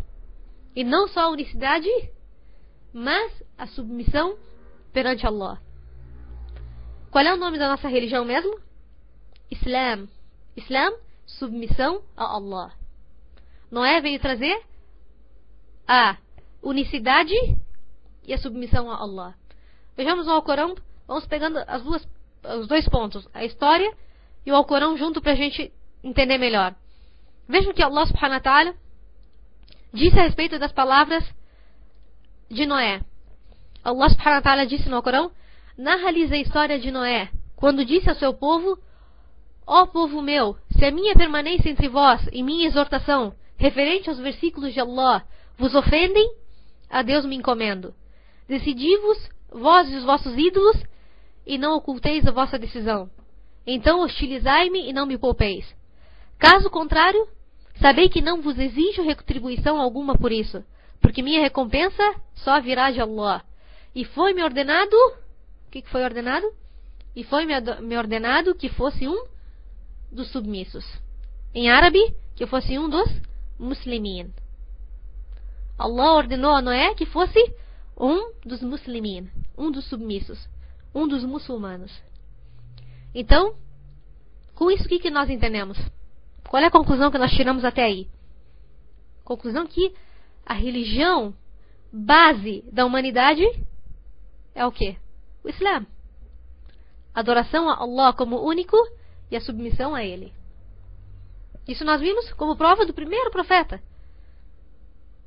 E 0.75 0.83
não 0.83 1.07
só 1.09 1.21
a 1.21 1.29
unicidade, 1.29 1.88
mas 2.93 3.43
a 3.59 3.67
submissão 3.67 4.38
perante 4.93 5.26
Allah. 5.26 5.61
Qual 7.11 7.25
é 7.25 7.35
o 7.35 7.37
nome 7.37 7.59
da 7.59 7.69
nossa 7.69 7.88
religião 7.88 8.25
mesmo? 8.25 8.59
Islam. 9.50 10.09
Islam, 10.57 10.92
submissão 11.26 12.02
a 12.16 12.25
Allah. 12.25 12.73
Noé 13.71 14.00
veio 14.00 14.21
trazer 14.21 14.61
a 15.87 16.16
unicidade 16.62 17.35
e 18.26 18.35
a 18.35 18.38
submissão 18.38 18.90
a 18.90 18.97
Allah. 18.97 19.35
Vejamos 19.97 20.26
no 20.26 20.33
Alcorão, 20.33 20.75
vamos 21.07 21.26
pegando 21.26 21.59
as 21.66 21.83
duas, 21.83 22.09
os 22.59 22.66
dois 22.66 22.88
pontos, 22.88 23.28
a 23.33 23.45
história 23.45 23.92
e 24.45 24.52
o 24.52 24.57
Alcorão 24.57 24.97
junto 24.97 25.21
para 25.21 25.33
a 25.33 25.37
gente 25.37 25.73
entender 26.02 26.38
melhor. 26.38 26.75
Vejam 27.49 27.73
que 27.73 27.83
Allah 27.83 28.07
subhanahu 28.07 28.35
wa 28.35 28.40
ta'ala 28.40 28.75
disse 29.92 30.19
a 30.19 30.23
respeito 30.23 30.59
das 30.59 30.73
palavras 30.73 31.25
de 32.49 32.66
Noé. 32.66 33.02
Allah 33.83 34.09
subhanahu 34.11 34.38
wa 34.38 34.42
ta'ala 34.42 34.66
disse 34.66 34.88
no 34.88 34.97
Alcorão, 34.97 35.30
narra-lhes 35.76 36.30
a 36.30 36.37
história 36.37 36.78
de 36.78 36.90
Noé, 36.90 37.30
quando 37.57 37.85
disse 37.85 38.09
ao 38.09 38.16
seu 38.16 38.33
povo, 38.35 38.78
ó 39.67 39.87
povo 39.87 40.21
meu, 40.23 40.57
se 40.76 40.85
a 40.85 40.90
minha 40.90 41.14
permanência 41.14 41.71
entre 41.71 41.88
vós 41.88 42.29
e 42.33 42.43
minha 42.43 42.67
exortação, 42.67 43.35
referente 43.57 44.09
aos 44.09 44.19
versículos 44.19 44.73
de 44.73 44.81
Allah, 44.81 45.25
vos 45.57 45.75
ofendem, 45.75 46.29
a 46.88 47.02
Deus 47.02 47.25
me 47.25 47.37
encomendo. 47.37 47.95
Decidi-vos, 48.49 49.29
vós 49.52 49.90
e 49.90 49.97
os 49.97 50.05
vossos 50.05 50.37
ídolos, 50.37 50.76
e 51.47 51.59
não 51.59 51.76
oculteis 51.76 52.26
a 52.26 52.31
vossa 52.31 52.59
decisão. 52.59 53.11
Então 53.67 54.00
hostilizai-me 54.00 54.88
e 54.88 54.93
não 54.93 55.07
me 55.07 55.19
poupeis. 55.19 55.67
Caso 56.38 56.71
contrário, 56.71 57.29
sabei 57.81 58.09
que 58.09 58.23
não 58.23 58.40
vos 58.40 58.59
exijo 58.59 59.02
retribuição 59.02 59.81
alguma 59.81 60.17
por 60.17 60.33
isso, 60.33 60.64
porque 61.00 61.23
minha 61.23 61.40
recompensa 61.40 62.14
só 62.35 62.61
virá 62.61 62.90
de 62.90 63.00
Allah. 63.00 63.43
E 63.95 64.05
foi-me 64.05 64.43
ordenado. 64.43 64.97
O 65.67 65.71
que 65.71 65.83
foi 65.83 66.02
ordenado? 66.02 66.50
E 67.14 67.25
foi-me 67.25 67.55
ordenado 67.97 68.55
que 68.55 68.69
fosse 68.69 69.07
um 69.07 69.25
dos 70.11 70.31
submissos. 70.31 70.85
Em 71.55 71.71
árabe, 71.71 72.14
que 72.35 72.47
fosse 72.47 72.79
um 72.79 72.88
dos 72.88 73.09
muslimin. 73.59 74.33
Allah 75.79 76.14
ordenou 76.14 76.52
a 76.55 76.62
Noé 76.62 76.95
que 76.95 77.07
fosse 77.07 77.38
um 77.97 78.33
dos 78.45 78.62
muslimin, 78.62 79.31
um 79.57 79.71
dos 79.71 79.88
submissos, 79.88 80.49
um 80.95 81.07
dos 81.07 81.25
muçulmanos. 81.25 81.93
Então, 83.14 83.55
com 84.55 84.71
isso 84.71 84.85
o 84.85 84.88
que, 84.88 84.99
que 84.99 85.11
nós 85.11 85.29
entendemos? 85.29 85.79
Qual 86.49 86.62
é 86.62 86.67
a 86.67 86.71
conclusão 86.71 87.11
que 87.11 87.19
nós 87.19 87.31
tiramos 87.33 87.64
até 87.64 87.85
aí? 87.85 88.09
Conclusão 89.25 89.67
que 89.67 89.95
a 90.45 90.55
religião 90.55 91.35
base 91.93 92.64
da 92.73 92.85
humanidade 92.85 93.45
é 94.55 94.67
o 94.67 94.73
que? 94.73 94.97
O 95.45 95.49
Islã. 95.49 95.87
Adoração 97.14 97.69
a 97.69 97.76
Allah 97.76 98.12
como 98.12 98.45
único 98.45 98.76
e 99.31 99.37
a 99.37 99.41
submissão 99.41 99.95
a 99.95 100.05
Ele. 100.05 100.33
Isso 101.67 101.85
nós 101.85 102.01
vimos 102.01 102.33
como 102.33 102.57
prova 102.57 102.85
do 102.85 102.93
primeiro 102.93 103.31
profeta. 103.31 103.81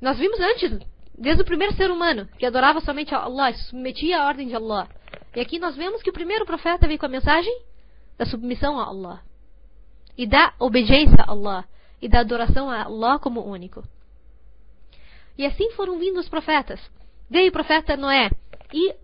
Nós 0.00 0.18
vimos 0.18 0.38
antes, 0.40 0.78
desde 1.16 1.42
o 1.42 1.46
primeiro 1.46 1.74
ser 1.74 1.90
humano, 1.90 2.28
que 2.38 2.44
adorava 2.44 2.80
somente 2.80 3.14
a 3.14 3.18
Allah, 3.18 3.52
se 3.52 3.64
submetia 3.64 4.20
à 4.20 4.26
ordem 4.26 4.48
de 4.48 4.54
Allah. 4.54 4.88
E 5.34 5.40
aqui 5.40 5.58
nós 5.58 5.76
vemos 5.76 6.02
que 6.02 6.10
o 6.10 6.12
primeiro 6.12 6.44
profeta 6.44 6.86
veio 6.86 6.98
com 6.98 7.06
a 7.06 7.08
mensagem 7.08 7.62
da 8.18 8.26
submissão 8.26 8.78
a 8.78 8.84
Allah. 8.84 9.22
E 10.16 10.26
da 10.26 10.52
obediência 10.58 11.16
a 11.22 11.30
Allah. 11.30 11.64
E 12.00 12.08
da 12.08 12.20
adoração 12.20 12.70
a 12.70 12.82
Allah 12.82 13.18
como 13.18 13.40
único. 13.40 13.82
E 15.36 15.46
assim 15.46 15.70
foram 15.72 15.98
vindo 15.98 16.20
os 16.20 16.28
profetas. 16.28 16.80
Veio 17.28 17.48
o 17.48 17.52
profeta 17.52 17.96
Noé 17.96 18.30
e 18.72 18.94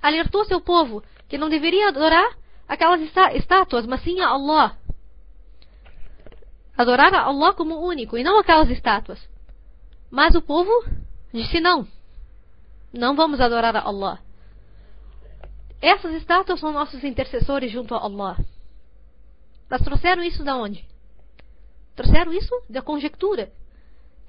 alertou 0.00 0.44
seu 0.44 0.60
povo 0.60 1.02
que 1.28 1.38
não 1.38 1.48
deveria 1.48 1.88
adorar 1.88 2.36
aquelas 2.68 3.00
estátuas, 3.34 3.86
mas 3.86 4.02
sim 4.02 4.20
a 4.20 4.28
Allah. 4.28 4.76
Adorar 6.76 7.12
a 7.14 7.22
Allah 7.22 7.54
como 7.54 7.80
único 7.80 8.16
e 8.16 8.22
não 8.22 8.38
aquelas 8.38 8.68
estátuas. 8.70 9.18
Mas 10.10 10.34
o 10.34 10.42
povo 10.42 10.70
disse 11.32 11.58
não. 11.58 11.88
Não 12.92 13.16
vamos 13.16 13.40
adorar 13.40 13.74
a 13.74 13.80
Allah. 13.80 14.20
Essas 15.80 16.12
estátuas 16.14 16.60
são 16.60 16.72
nossos 16.72 17.02
intercessores 17.02 17.72
junto 17.72 17.94
a 17.94 17.98
Allah. 17.98 18.36
Mas 19.68 19.82
trouxeram 19.82 20.22
isso 20.22 20.44
da 20.44 20.56
onde? 20.56 20.86
Trouxeram 21.94 22.32
isso 22.32 22.54
da 22.68 22.80
conjectura, 22.80 23.52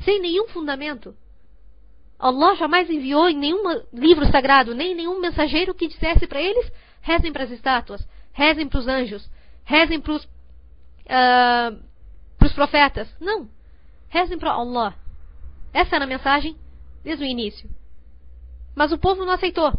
sem 0.04 0.20
nenhum 0.20 0.48
fundamento. 0.48 1.16
Allah 2.18 2.56
jamais 2.56 2.90
enviou 2.90 3.30
em 3.30 3.38
nenhum 3.38 3.64
livro 3.94 4.30
sagrado, 4.30 4.76
nem 4.76 4.94
nenhum 4.94 5.20
mensageiro 5.20 5.74
que 5.74 5.88
dissesse 5.88 6.28
para 6.28 6.42
eles: 6.42 6.72
rezem 7.02 7.32
para 7.32 7.44
as 7.44 7.52
estátuas, 7.52 8.06
rezem 8.40 8.70
para 8.70 8.80
os 8.80 8.88
anjos, 8.88 9.30
rezem 9.66 10.00
para 10.00 10.14
os 10.14 10.24
uh, 10.24 11.90
profetas. 12.56 13.14
Não. 13.20 13.50
Rezem 14.08 14.40
para 14.40 14.52
Allah. 14.52 14.96
Essa 15.74 15.98
era 15.98 16.06
a 16.06 16.08
mensagem 16.08 16.58
desde 17.04 17.24
o 17.24 17.28
início. 17.28 17.70
Mas 18.74 18.94
o 18.94 18.98
povo 18.98 19.26
não 19.26 19.34
aceitou. 19.34 19.74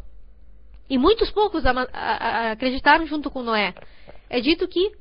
E 0.90 0.98
muitos 0.98 1.30
poucos 1.30 1.62
acreditaram 1.64 3.06
junto 3.06 3.30
com 3.30 3.42
Noé. 3.42 3.74
É 4.28 4.40
dito 4.40 4.68
que 4.68 4.92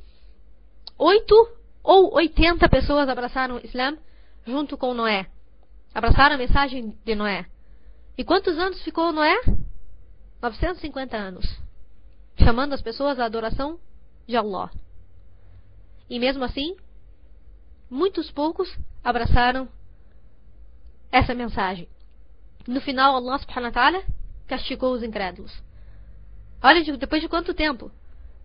oito 0.97 1.35
ou 1.83 2.13
oitenta 2.15 2.69
pessoas 2.69 3.09
abraçaram 3.09 3.57
o 3.57 3.65
Islã 3.65 3.97
junto 4.45 4.77
com 4.77 4.93
Noé. 4.93 5.25
Abraçaram 5.93 6.35
a 6.35 6.37
mensagem 6.37 6.97
de 7.03 7.15
Noé. 7.15 7.45
E 8.17 8.23
quantos 8.23 8.57
anos 8.57 8.81
ficou 8.83 9.11
Noé? 9.11 9.35
950 10.41 11.17
anos. 11.17 11.68
Chamando 12.43 12.73
as 12.73 12.81
pessoas 12.81 13.19
à 13.19 13.25
adoração 13.25 13.79
de 14.27 14.35
Allah. 14.35 14.71
E 16.09 16.19
mesmo 16.19 16.43
assim, 16.43 16.75
muitos 17.89 18.31
poucos 18.31 18.69
abraçaram 19.03 19.67
essa 21.11 21.33
mensagem. 21.33 21.87
No 22.67 22.81
final, 22.81 23.15
Allah 23.15 23.39
subhanahu 23.39 23.65
wa 23.65 23.71
ta'ala 23.71 24.03
castigou 24.47 24.93
os 24.93 25.03
incrédulos. 25.03 25.51
Olha, 26.61 26.83
depois 26.97 27.21
de 27.21 27.29
quanto 27.29 27.53
tempo? 27.53 27.91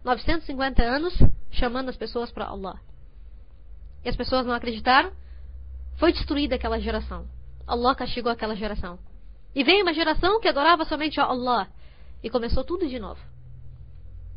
950 0.04 0.82
anos 0.82 1.14
chamando 1.50 1.88
as 1.88 1.96
pessoas 1.96 2.30
para 2.30 2.46
Allah. 2.46 2.78
E 4.04 4.08
as 4.08 4.16
pessoas 4.16 4.46
não 4.46 4.54
acreditaram. 4.54 5.12
Foi 5.96 6.12
destruída 6.12 6.56
aquela 6.56 6.78
geração. 6.78 7.26
Allah 7.66 7.94
castigou 7.94 8.30
aquela 8.30 8.54
geração. 8.54 8.98
E 9.54 9.64
veio 9.64 9.82
uma 9.82 9.94
geração 9.94 10.40
que 10.40 10.48
adorava 10.48 10.84
somente 10.84 11.20
a 11.20 11.24
Allah. 11.24 11.68
E 12.22 12.28
começou 12.28 12.64
tudo 12.64 12.86
de 12.86 12.98
novo. 12.98 13.20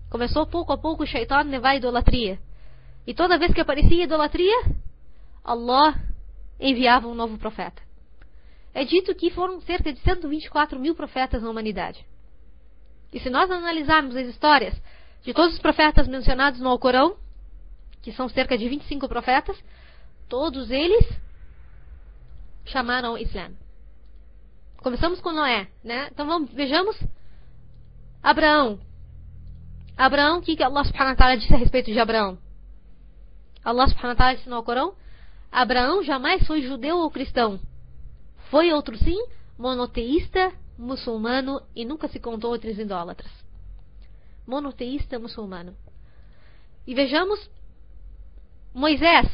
Começou 0.10 0.46
pouco 0.48 0.72
a 0.74 0.78
pouco 0.78 1.04
o 1.04 1.08
shaitan 1.08 1.42
levar 1.44 1.70
a 1.70 1.76
idolatria. 1.76 2.40
E 3.06 3.14
toda 3.14 3.38
vez 3.38 3.54
que 3.54 3.62
aparecia 3.62 4.04
idolatria, 4.04 4.64
Allah 5.44 5.96
enviava 6.60 7.08
um 7.08 7.16
novo 7.16 7.38
profeta 7.38 7.88
é 8.78 8.86
dito 8.86 9.16
que 9.16 9.32
foram 9.32 9.60
cerca 9.62 9.92
de 9.92 10.00
124 10.02 10.80
mil 10.80 10.94
profetas 10.94 11.42
na 11.42 11.50
humanidade. 11.50 12.06
E 13.12 13.20
se 13.20 13.28
nós 13.28 13.50
analisarmos 13.50 14.16
as 14.16 14.28
histórias 14.28 14.80
de 15.24 15.34
todos 15.34 15.56
os 15.56 15.60
profetas 15.60 16.08
mencionados 16.08 16.60
no 16.60 16.70
Alcorão, 16.70 17.18
que 18.04 18.12
são 18.12 18.30
cerca 18.30 18.56
de 18.56 18.70
25 18.70 19.10
profetas, 19.10 19.58
todos 20.30 20.70
eles 20.70 21.10
chamaram 22.66 23.14
o 23.14 23.18
Islã. 23.18 23.50
Começamos 24.78 25.20
com 25.22 25.32
Noé, 25.32 25.68
né? 25.84 26.10
Então 26.12 26.28
vamos, 26.28 26.54
vejamos 26.54 26.96
Abraão. 28.22 28.80
Abraão, 29.98 30.38
o 30.38 30.42
que, 30.42 30.62
Allah 30.62 30.86
subhanahu 30.86 31.12
wa 31.12 31.16
ta'ala 31.16 31.38
disse 31.38 31.54
a 31.54 31.58
respeito 31.58 31.92
de 31.92 32.00
Abraão? 32.00 32.38
Allah 33.66 33.88
subhanahu 33.88 34.12
wa 34.12 34.16
ta'ala 34.16 34.36
disse 34.36 34.50
no 34.50 34.56
Alcorão, 34.56 34.94
Abraão 35.52 36.04
jamais 36.04 36.46
foi 36.46 36.62
judeu 36.62 36.98
ou 36.98 37.10
cristão, 37.10 37.60
foi 38.52 38.72
outro 38.72 38.96
sim, 38.98 39.18
monoteísta, 39.58 40.54
muçulmano 40.78 41.62
e 41.76 41.84
nunca 41.84 42.08
se 42.08 42.20
contou 42.20 42.52
outros 42.52 42.78
idólatras. 42.78 43.32
Monoteísta 44.46 45.18
muçulmano. 45.18 45.76
E 46.86 46.94
vejamos 46.94 47.50
Moisés. 48.74 49.28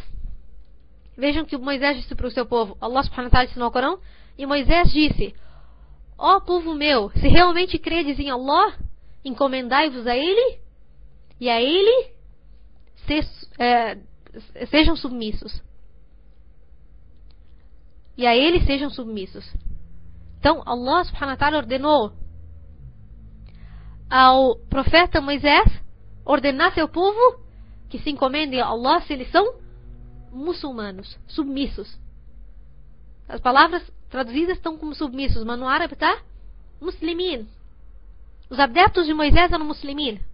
Vejam 1.15 1.45
que 1.45 1.57
Moisés 1.57 1.97
disse 1.97 2.15
para 2.15 2.25
o 2.25 2.31
seu 2.31 2.45
povo. 2.45 2.75
Allah 2.81 3.03
subhanahu 3.03 3.25
wa 3.25 3.31
ta'ala 3.31 3.45
disse 3.45 3.59
no 3.59 3.69
Corão. 3.69 3.99
E 4.37 4.45
Moisés 4.45 4.91
disse: 4.91 5.35
Ó 6.17 6.37
oh, 6.37 6.41
povo 6.41 6.73
meu, 6.73 7.11
se 7.11 7.27
realmente 7.27 7.77
credes 7.77 8.17
em 8.17 8.31
Allah, 8.31 8.75
encomendai-vos 9.23 10.05
a 10.07 10.15
Ele 10.15 10.59
e 11.39 11.49
a 11.49 11.61
Ele 11.61 12.13
se, 13.05 13.19
é, 13.57 13.97
sejam 14.67 14.95
submissos. 14.95 15.61
E 18.17 18.27
a 18.27 18.35
Ele 18.35 18.65
sejam 18.65 18.89
submissos. 18.89 19.45
Então, 20.39 20.61
Allah 20.65 21.03
subhanahu 21.05 21.31
wa 21.31 21.37
ta'ala 21.37 21.57
ordenou 21.57 22.13
ao 24.09 24.57
profeta 24.69 25.21
Moisés 25.21 25.65
ordenar 26.25 26.73
seu 26.73 26.87
povo 26.87 27.41
que 27.89 27.99
se 27.99 28.09
encomendem 28.09 28.61
a 28.61 28.67
Allah 28.67 29.01
se 29.01 29.13
eles 29.13 29.29
são 29.31 29.55
muçulmanos, 30.31 31.17
submissos. 31.27 31.99
As 33.27 33.39
palavras 33.39 33.83
traduzidas 34.09 34.57
estão 34.57 34.77
como 34.77 34.93
submissos, 34.93 35.43
mas 35.43 35.59
no 35.59 35.67
árabe 35.67 35.93
está 35.93 36.21
muslimin. 36.81 37.47
Os 38.49 38.59
adeptos 38.59 39.05
de 39.05 39.13
Moisés 39.13 39.51
eram 39.51 39.65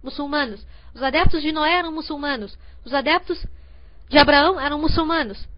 muçulmanos. 0.02 0.66
Os 0.94 1.02
adeptos 1.02 1.42
de 1.42 1.52
Noé 1.52 1.74
eram 1.74 1.92
muçulmanos. 1.92 2.58
Os 2.84 2.92
adeptos 2.92 3.44
de 4.08 4.18
Abraão 4.18 4.60
eram 4.60 4.78
muçulmanos. 4.78 5.48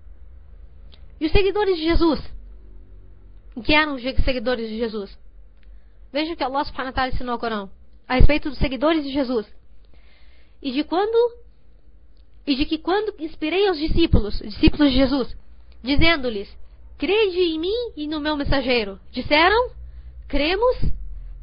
E 1.21 1.26
os 1.26 1.32
seguidores 1.32 1.76
de 1.76 1.85
Jesus? 1.85 2.21
Que 3.64 3.75
eram 3.75 3.94
os 3.94 4.02
seguidores 4.25 4.68
de 4.68 4.78
Jesus? 4.78 5.18
Vejam 6.12 6.37
que 6.37 6.44
Allah 6.44 6.64
subhanahu 6.64 6.88
wa 6.88 6.92
ta'ala 6.92 7.12
ensinou 7.12 7.37
o 7.37 7.38
Corão 7.38 7.71
a 8.06 8.14
respeito 8.14 8.50
dos 8.50 8.59
seguidores 8.59 9.04
de 9.04 9.11
Jesus. 9.11 9.47
E 10.61 10.71
de 10.71 10.85
quando 10.85 11.42
e 12.47 12.54
de 12.54 12.66
que 12.66 12.78
quando 12.78 13.14
inspirei 13.18 13.68
aos 13.68 13.78
discípulos, 13.78 14.38
discípulos 14.38 14.90
de 14.90 14.99
Jesus, 14.99 15.37
dizendo-lhes: 15.82 16.49
Crede 16.99 17.38
em 17.38 17.59
mim 17.59 17.92
e 17.97 18.06
no 18.06 18.21
meu 18.21 18.37
mensageiro. 18.37 19.00
Disseram: 19.11 19.71
Cremos, 20.28 20.76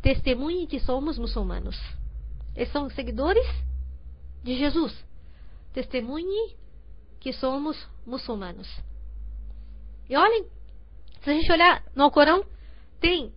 testemunhe 0.01 0.67
que 0.67 0.79
somos 0.79 1.17
muçulmanos. 1.17 1.79
Esses 2.55 2.71
são 2.71 2.89
seguidores 2.89 3.45
de 4.43 4.57
Jesus. 4.57 4.93
Testemunhe 5.73 6.55
que 7.19 7.33
somos 7.33 7.77
muçulmanos. 8.05 8.67
E 10.09 10.15
olhem, 10.15 10.45
se 11.21 11.29
a 11.29 11.33
gente 11.33 11.51
olhar 11.51 11.83
no 11.93 12.03
Alcorão, 12.03 12.45
tem 12.99 13.33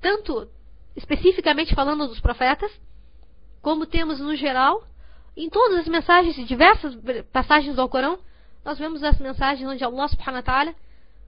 tanto 0.00 0.48
especificamente 0.96 1.74
falando 1.74 2.06
dos 2.08 2.20
profetas, 2.20 2.70
como 3.62 3.86
temos 3.86 4.18
no 4.20 4.34
geral, 4.36 4.84
em 5.36 5.48
todas 5.48 5.78
as 5.78 5.88
mensagens, 5.88 6.36
diversas 6.46 6.96
passagens 7.32 7.76
do 7.76 7.82
Alcorão, 7.82 8.18
nós 8.64 8.78
vemos 8.78 9.02
as 9.02 9.18
mensagens 9.18 9.68
onde 9.68 9.84
Allah 9.84 10.08
subhanahu 10.08 10.36
wa 10.36 10.42
ta'ala 10.42 10.74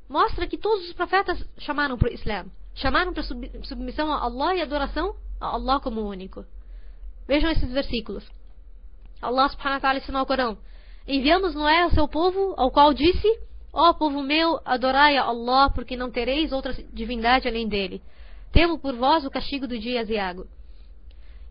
mostra 0.09 0.47
que 0.47 0.59
todos 0.59 0.87
os 0.87 0.93
profetas 0.93 1.43
chamaram 1.59 1.97
para 1.97 2.11
o 2.11 2.12
Islã. 2.12 2.45
Chamaram 2.75 3.12
para 3.12 3.23
submissão 3.23 4.12
a 4.12 4.21
Allah 4.21 4.57
e 4.57 4.62
adoração 4.62 5.14
a 5.41 5.49
Allah 5.55 5.81
como 5.81 6.00
único. 6.00 6.45
Vejam 7.26 7.50
esses 7.50 7.71
versículos. 7.71 8.25
Allah 9.21 9.49
subhanahu 9.49 9.76
wa 9.76 9.81
ta'ala 9.81 9.99
ensinou 9.99 10.21
ao 10.21 10.26
Corão. 10.26 10.59
Enviamos 11.07 11.55
Noé 11.55 11.83
ao 11.83 11.91
seu 11.91 12.09
povo, 12.09 12.55
ao 12.57 12.71
qual 12.71 12.93
disse: 12.95 13.29
Ó 13.73 13.93
povo 13.93 14.23
meu, 14.23 14.61
adorai 14.64 15.17
a 15.17 15.25
Allah, 15.25 15.71
porque 15.71 15.97
não 15.97 16.11
tereis 16.11 16.52
outra 16.52 16.73
divindade 16.93 17.49
além 17.49 17.69
dele. 17.69 18.02
Temo 18.52 18.79
por 18.79 18.94
vós 18.94 19.25
o 19.25 19.31
castigo 19.31 19.66
do 19.66 19.79
dia 19.79 20.01
aziago. 20.01 20.47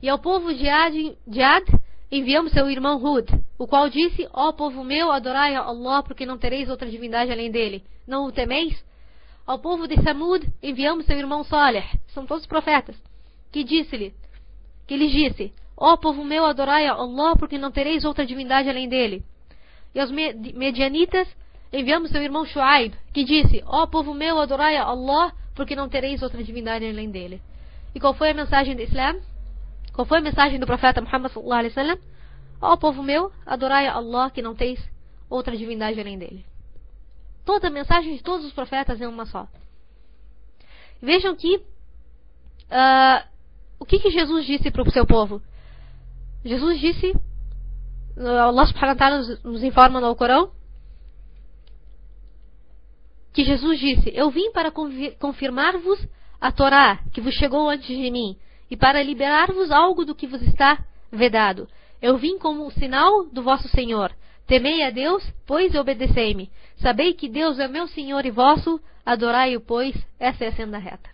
E 0.01 0.09
ao 0.09 0.19
povo 0.19 0.53
de 0.53 0.67
Ad, 0.67 1.17
de 1.27 1.41
Ad 1.41 1.65
enviamos 2.11 2.51
seu 2.51 2.69
irmão 2.69 3.01
Hud, 3.03 3.27
o 3.57 3.67
qual 3.67 3.89
disse: 3.89 4.27
Ó 4.33 4.51
povo 4.51 4.83
meu, 4.83 5.11
adorai 5.11 5.55
a 5.55 5.61
Allah, 5.61 6.03
porque 6.03 6.25
não 6.25 6.37
tereis 6.37 6.69
outra 6.69 6.89
divindade 6.89 7.31
além 7.31 7.49
dele. 7.51 7.83
Não 8.07 8.25
o 8.25 8.31
temeis? 8.31 8.83
Ao 9.51 9.59
povo 9.59 9.85
de 9.85 10.01
Samud 10.01 10.47
enviamos 10.63 11.05
seu 11.05 11.17
irmão 11.17 11.43
Saleh, 11.43 11.83
são 12.13 12.25
todos 12.25 12.45
profetas, 12.45 12.95
que 13.51 13.65
disse-lhe, 13.65 14.13
que 14.87 14.95
lhes 14.95 15.11
disse: 15.11 15.53
Ó 15.75 15.91
oh, 15.91 15.97
povo 15.97 16.23
meu, 16.23 16.45
adorai 16.45 16.87
a 16.87 16.93
Allah, 16.93 17.35
porque 17.35 17.57
não 17.57 17.69
tereis 17.69 18.05
outra 18.05 18.25
divindade 18.25 18.69
além 18.69 18.87
dele. 18.87 19.25
E 19.93 19.99
aos 19.99 20.09
medianitas 20.09 21.27
enviamos 21.73 22.11
seu 22.11 22.23
irmão 22.23 22.45
Shuaib, 22.45 22.95
que 23.13 23.25
disse: 23.25 23.61
Ó 23.65 23.83
oh, 23.83 23.87
povo 23.87 24.13
meu, 24.13 24.39
adorai 24.39 24.77
a 24.77 24.85
Allah, 24.85 25.33
porque 25.53 25.75
não 25.75 25.89
tereis 25.89 26.23
outra 26.23 26.41
divindade 26.41 26.85
além 26.85 27.11
dele. 27.11 27.41
E 27.93 27.99
qual 27.99 28.13
foi 28.13 28.29
a 28.29 28.33
mensagem 28.33 28.73
do 28.73 28.81
Islã? 28.81 29.17
Qual 29.91 30.05
foi 30.05 30.19
a 30.19 30.21
mensagem 30.21 30.61
do 30.61 30.65
profeta 30.65 31.01
Muhammad 31.01 31.29
sallallahu 31.29 31.59
alaihi 31.59 31.75
wasallam? 31.75 31.99
Ó 32.61 32.77
povo 32.77 33.03
meu, 33.03 33.29
adorai 33.45 33.85
a 33.87 33.95
Allah, 33.95 34.31
que 34.31 34.41
não 34.41 34.55
teis 34.55 34.79
outra 35.29 35.57
divindade 35.57 35.99
além 35.99 36.17
dele. 36.17 36.50
Toda 37.45 37.67
a 37.67 37.71
mensagem 37.71 38.15
de 38.15 38.23
todos 38.23 38.45
os 38.45 38.53
profetas 38.53 39.01
é 39.01 39.07
uma 39.07 39.25
só. 39.25 39.47
Vejam 41.01 41.35
que 41.35 41.57
uh, 41.57 43.27
o 43.79 43.85
que, 43.85 43.99
que 43.99 44.11
Jesus 44.11 44.45
disse 44.45 44.69
para 44.69 44.83
o 44.83 44.91
seu 44.91 45.05
povo? 45.05 45.41
Jesus 46.45 46.79
disse, 46.79 47.13
Allah 48.17 48.65
subhanahu 48.67 48.93
wa 48.93 48.95
ta'ala 48.95 49.17
nos, 49.43 49.63
informa 49.63 49.99
no 49.99 50.15
Corão, 50.15 50.51
que 53.33 53.43
Jesus 53.43 53.79
disse: 53.79 54.11
Eu 54.13 54.29
vim 54.29 54.51
para 54.51 54.71
confirmar-vos 55.19 56.05
a 56.39 56.51
Torá 56.51 56.99
que 57.13 57.21
vos 57.21 57.33
chegou 57.33 57.69
antes 57.69 57.87
de 57.87 58.11
mim 58.11 58.37
e 58.69 58.75
para 58.75 59.01
liberar-vos 59.01 59.71
algo 59.71 60.05
do 60.05 60.15
que 60.15 60.27
vos 60.27 60.41
está 60.41 60.83
vedado. 61.11 61.67
Eu 62.01 62.17
vim 62.17 62.37
como 62.37 62.69
sinal 62.71 63.25
do 63.25 63.41
vosso 63.41 63.67
Senhor. 63.69 64.11
Temei 64.51 64.83
a 64.83 64.89
Deus, 64.89 65.23
pois 65.45 65.73
obedecei-me. 65.75 66.51
Sabei 66.75 67.13
que 67.13 67.29
Deus 67.29 67.57
é 67.57 67.69
meu 67.69 67.87
Senhor 67.87 68.25
e 68.25 68.31
vosso, 68.31 68.81
adorai-o, 69.05 69.61
pois 69.61 69.95
essa 70.19 70.43
é 70.43 70.49
a 70.49 70.51
senda 70.51 70.77
reta. 70.77 71.09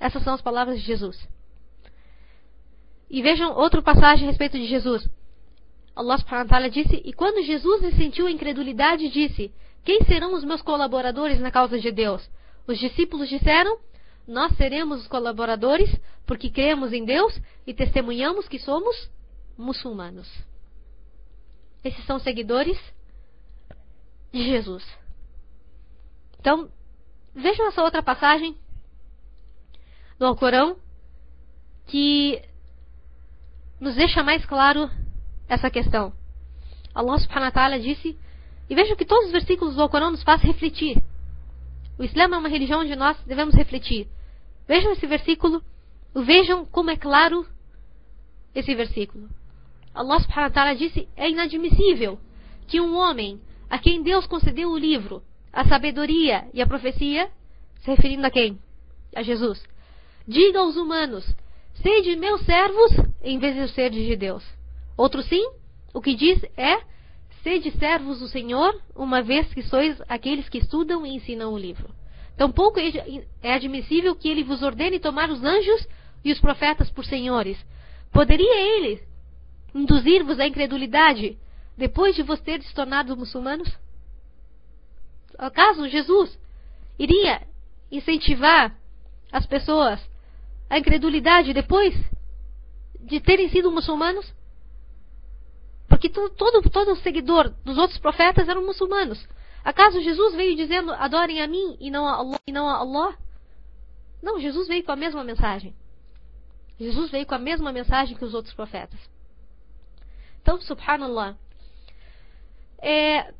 Essas 0.00 0.24
são 0.24 0.34
as 0.34 0.42
palavras 0.42 0.80
de 0.80 0.84
Jesus. 0.84 1.28
E 3.08 3.22
vejam 3.22 3.56
outra 3.56 3.80
passagem 3.80 4.26
a 4.26 4.30
respeito 4.32 4.58
de 4.58 4.66
Jesus. 4.66 5.08
Allah 5.94 6.18
subhanahu 6.18 6.68
disse, 6.68 7.00
e 7.04 7.12
quando 7.12 7.46
Jesus 7.46 7.94
sentiu 7.94 8.26
a 8.26 8.30
incredulidade, 8.32 9.08
disse, 9.08 9.52
quem 9.84 10.02
serão 10.02 10.34
os 10.34 10.42
meus 10.42 10.60
colaboradores 10.60 11.38
na 11.38 11.52
causa 11.52 11.78
de 11.78 11.92
Deus? 11.92 12.28
Os 12.66 12.76
discípulos 12.76 13.28
disseram: 13.28 13.78
Nós 14.26 14.56
seremos 14.56 15.02
os 15.02 15.06
colaboradores 15.06 15.94
porque 16.26 16.50
cremos 16.50 16.92
em 16.92 17.04
Deus 17.04 17.40
e 17.64 17.72
testemunhamos 17.72 18.48
que 18.48 18.58
somos 18.58 19.08
muçulmanos. 19.56 20.47
Esses 21.88 22.04
são 22.04 22.18
seguidores 22.18 22.78
de 24.30 24.44
Jesus. 24.44 24.84
Então, 26.38 26.70
vejam 27.34 27.66
essa 27.66 27.82
outra 27.82 28.02
passagem 28.02 28.54
do 30.18 30.26
Alcorão 30.26 30.76
que 31.86 32.42
nos 33.80 33.94
deixa 33.94 34.22
mais 34.22 34.44
claro 34.44 34.90
essa 35.48 35.70
questão. 35.70 36.12
Allah 36.94 37.18
subhanahu 37.20 37.46
wa 37.46 37.52
ta'ala 37.52 37.80
disse 37.80 38.18
e 38.68 38.74
vejam 38.74 38.94
que 38.94 39.06
todos 39.06 39.24
os 39.28 39.32
versículos 39.32 39.74
do 39.74 39.80
Alcorão 39.80 40.10
nos 40.10 40.22
fazem 40.22 40.52
refletir. 40.52 41.02
O 41.98 42.04
Islã 42.04 42.24
é 42.24 42.36
uma 42.36 42.50
religião 42.50 42.80
onde 42.80 42.94
nós 42.96 43.16
devemos 43.24 43.54
refletir. 43.54 44.06
Vejam 44.66 44.92
esse 44.92 45.06
versículo. 45.06 45.64
Vejam 46.14 46.66
como 46.66 46.90
é 46.90 46.98
claro 46.98 47.48
esse 48.54 48.74
versículo. 48.74 49.37
Allah 49.94 50.20
subhanahu 50.20 50.50
wa 50.50 50.54
ta'ala 50.54 50.74
disse: 50.74 51.08
É 51.16 51.28
inadmissível 51.28 52.18
que 52.66 52.80
um 52.80 52.96
homem 52.96 53.40
a 53.68 53.78
quem 53.78 54.02
Deus 54.02 54.26
concedeu 54.26 54.70
o 54.70 54.78
livro, 54.78 55.22
a 55.52 55.64
sabedoria 55.66 56.48
e 56.52 56.62
a 56.62 56.66
profecia, 56.66 57.30
se 57.80 57.90
referindo 57.90 58.26
a 58.26 58.30
quem? 58.30 58.58
A 59.14 59.22
Jesus. 59.22 59.62
Diga 60.26 60.60
aos 60.60 60.76
humanos: 60.76 61.24
Sede 61.82 62.16
meus 62.16 62.42
servos 62.42 62.92
em 63.22 63.38
vez 63.38 63.54
de 63.54 63.74
ser 63.74 63.90
de 63.90 64.16
Deus. 64.16 64.44
Outro 64.96 65.22
sim, 65.22 65.50
o 65.94 66.00
que 66.00 66.14
diz 66.14 66.42
é 66.56 66.80
Sede 67.42 67.70
servos 67.78 68.18
do 68.18 68.28
Senhor, 68.28 68.78
uma 68.94 69.22
vez 69.22 69.52
que 69.54 69.62
sois 69.62 70.00
aqueles 70.08 70.48
que 70.48 70.58
estudam 70.58 71.06
e 71.06 71.14
ensinam 71.14 71.52
o 71.52 71.58
livro. 71.58 71.88
Tampouco 72.36 72.78
é 73.42 73.52
admissível 73.52 74.14
que 74.14 74.28
ele 74.28 74.44
vos 74.44 74.62
ordene 74.62 74.98
tomar 74.98 75.30
os 75.30 75.42
anjos 75.42 75.88
e 76.24 76.32
os 76.32 76.40
profetas 76.40 76.90
por 76.90 77.04
senhores. 77.04 77.58
Poderia 78.12 78.76
ele 78.76 79.00
induzir-vos 79.74 80.38
à 80.40 80.46
incredulidade 80.46 81.38
depois 81.76 82.14
de 82.14 82.22
vos 82.22 82.40
teres 82.40 82.72
tornado 82.72 83.16
muçulmanos? 83.16 83.68
Acaso 85.38 85.88
Jesus 85.88 86.38
iria 86.98 87.42
incentivar 87.90 88.76
as 89.30 89.46
pessoas 89.46 90.00
à 90.68 90.78
incredulidade 90.78 91.52
depois 91.52 91.94
de 93.00 93.20
terem 93.20 93.48
sido 93.48 93.70
muçulmanos? 93.70 94.34
Porque 95.88 96.08
todo, 96.08 96.68
todo 96.70 96.96
seguidor 96.96 97.50
dos 97.64 97.78
outros 97.78 97.98
profetas 97.98 98.48
eram 98.48 98.66
muçulmanos. 98.66 99.26
Acaso 99.64 100.00
Jesus 100.00 100.34
veio 100.34 100.56
dizendo 100.56 100.92
adorem 100.92 101.40
a 101.40 101.46
mim 101.46 101.76
e 101.80 101.90
não 101.90 102.06
a 102.06 102.14
Allah? 102.14 102.40
E 102.46 102.52
não 102.52 102.68
a 102.68 102.76
Allah? 102.76 103.16
Não, 104.22 104.40
Jesus 104.40 104.68
veio 104.68 104.84
com 104.84 104.92
a 104.92 104.96
mesma 104.96 105.24
mensagem. 105.24 105.74
Jesus 106.78 107.10
veio 107.10 107.26
com 107.26 107.34
a 107.34 107.38
mesma 107.38 107.72
mensagem 107.72 108.16
que 108.16 108.24
os 108.24 108.34
outros 108.34 108.54
profetas. 108.54 108.98
Então, 110.48 110.62
subhanallah. 110.62 111.36
É, 112.78 113.34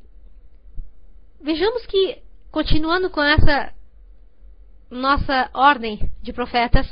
vejamos 1.41 1.83
que, 1.87 2.21
continuando 2.51 3.09
com 3.09 3.23
essa 3.23 3.73
nossa 4.91 5.49
ordem 5.55 5.99
de 6.21 6.31
profetas, 6.31 6.85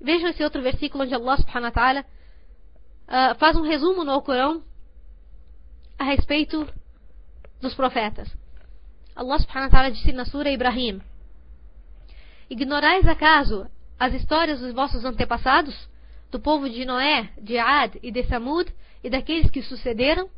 vejam 0.00 0.30
esse 0.30 0.42
outro 0.42 0.62
versículo 0.62 1.04
onde 1.04 1.14
Allah 1.14 1.36
subhanahu 1.36 1.66
wa 1.66 1.70
ta'ala 1.72 2.00
uh, 2.00 3.34
faz 3.38 3.54
um 3.54 3.60
resumo 3.60 4.02
no 4.02 4.12
Alcorão 4.12 4.62
a 5.98 6.04
respeito 6.04 6.66
dos 7.60 7.74
profetas. 7.74 8.34
Allah 9.14 9.38
subhanahu 9.40 9.66
wa 9.66 9.70
ta'ala 9.70 9.92
disse 9.92 10.10
na 10.14 10.24
Sura 10.24 10.50
Ibrahim: 10.50 11.02
Ignorais 12.48 13.06
acaso 13.06 13.70
as 14.00 14.14
histórias 14.14 14.60
dos 14.60 14.72
vossos 14.72 15.04
antepassados, 15.04 15.86
do 16.34 16.40
povo 16.40 16.68
de 16.68 16.84
Noé, 16.84 17.30
de 17.40 17.56
Ad 17.58 17.96
e 18.02 18.10
de 18.10 18.24
Samud, 18.24 18.68
e 19.04 19.08
daqueles 19.08 19.48
que 19.52 19.62
sucederam? 19.62 20.28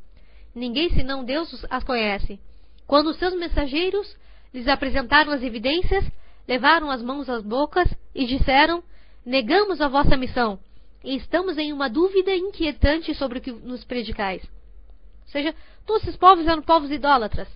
Ninguém 0.55 0.91
senão 0.91 1.25
Deus 1.25 1.65
as 1.71 1.83
conhece. 1.85 2.39
Quando 2.87 3.07
os 3.07 3.17
seus 3.17 3.35
mensageiros 3.35 4.15
lhes 4.53 4.69
apresentaram 4.69 5.33
as 5.33 5.43
evidências, 5.43 6.05
levaram 6.47 6.91
as 6.91 7.01
mãos 7.01 7.31
às 7.31 7.43
bocas 7.43 7.89
e 8.15 8.27
disseram: 8.27 8.85
Negamos 9.25 9.81
a 9.81 9.89
vossa 9.89 10.19
missão 10.19 10.59
e 11.03 11.17
estamos 11.17 11.57
em 11.57 11.73
uma 11.73 11.89
dúvida 11.89 12.35
inquietante 12.37 13.15
sobre 13.15 13.39
o 13.39 13.41
que 13.41 13.51
nos 13.51 13.83
predicais. 13.83 14.43
Ou 14.43 15.31
seja, 15.33 15.55
todos 15.87 16.03
esses 16.03 16.17
povos 16.17 16.47
eram 16.47 16.61
povos 16.61 16.91
idólatras. 16.91 17.49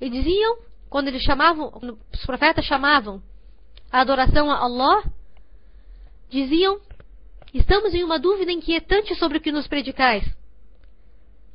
E 0.00 0.08
diziam, 0.08 0.56
quando 0.88 1.08
eles 1.08 1.22
chamavam, 1.22 1.70
os 2.10 2.24
profetas 2.24 2.64
chamavam 2.64 3.22
a 3.90 4.00
adoração 4.00 4.50
a 4.50 4.56
Allah, 4.56 5.04
diziam: 6.30 6.80
Estamos 7.52 7.92
em 7.94 8.02
uma 8.02 8.18
dúvida 8.18 8.50
inquietante 8.50 9.14
sobre 9.16 9.38
o 9.38 9.40
que 9.40 9.52
nos 9.52 9.66
predicais. 9.66 10.24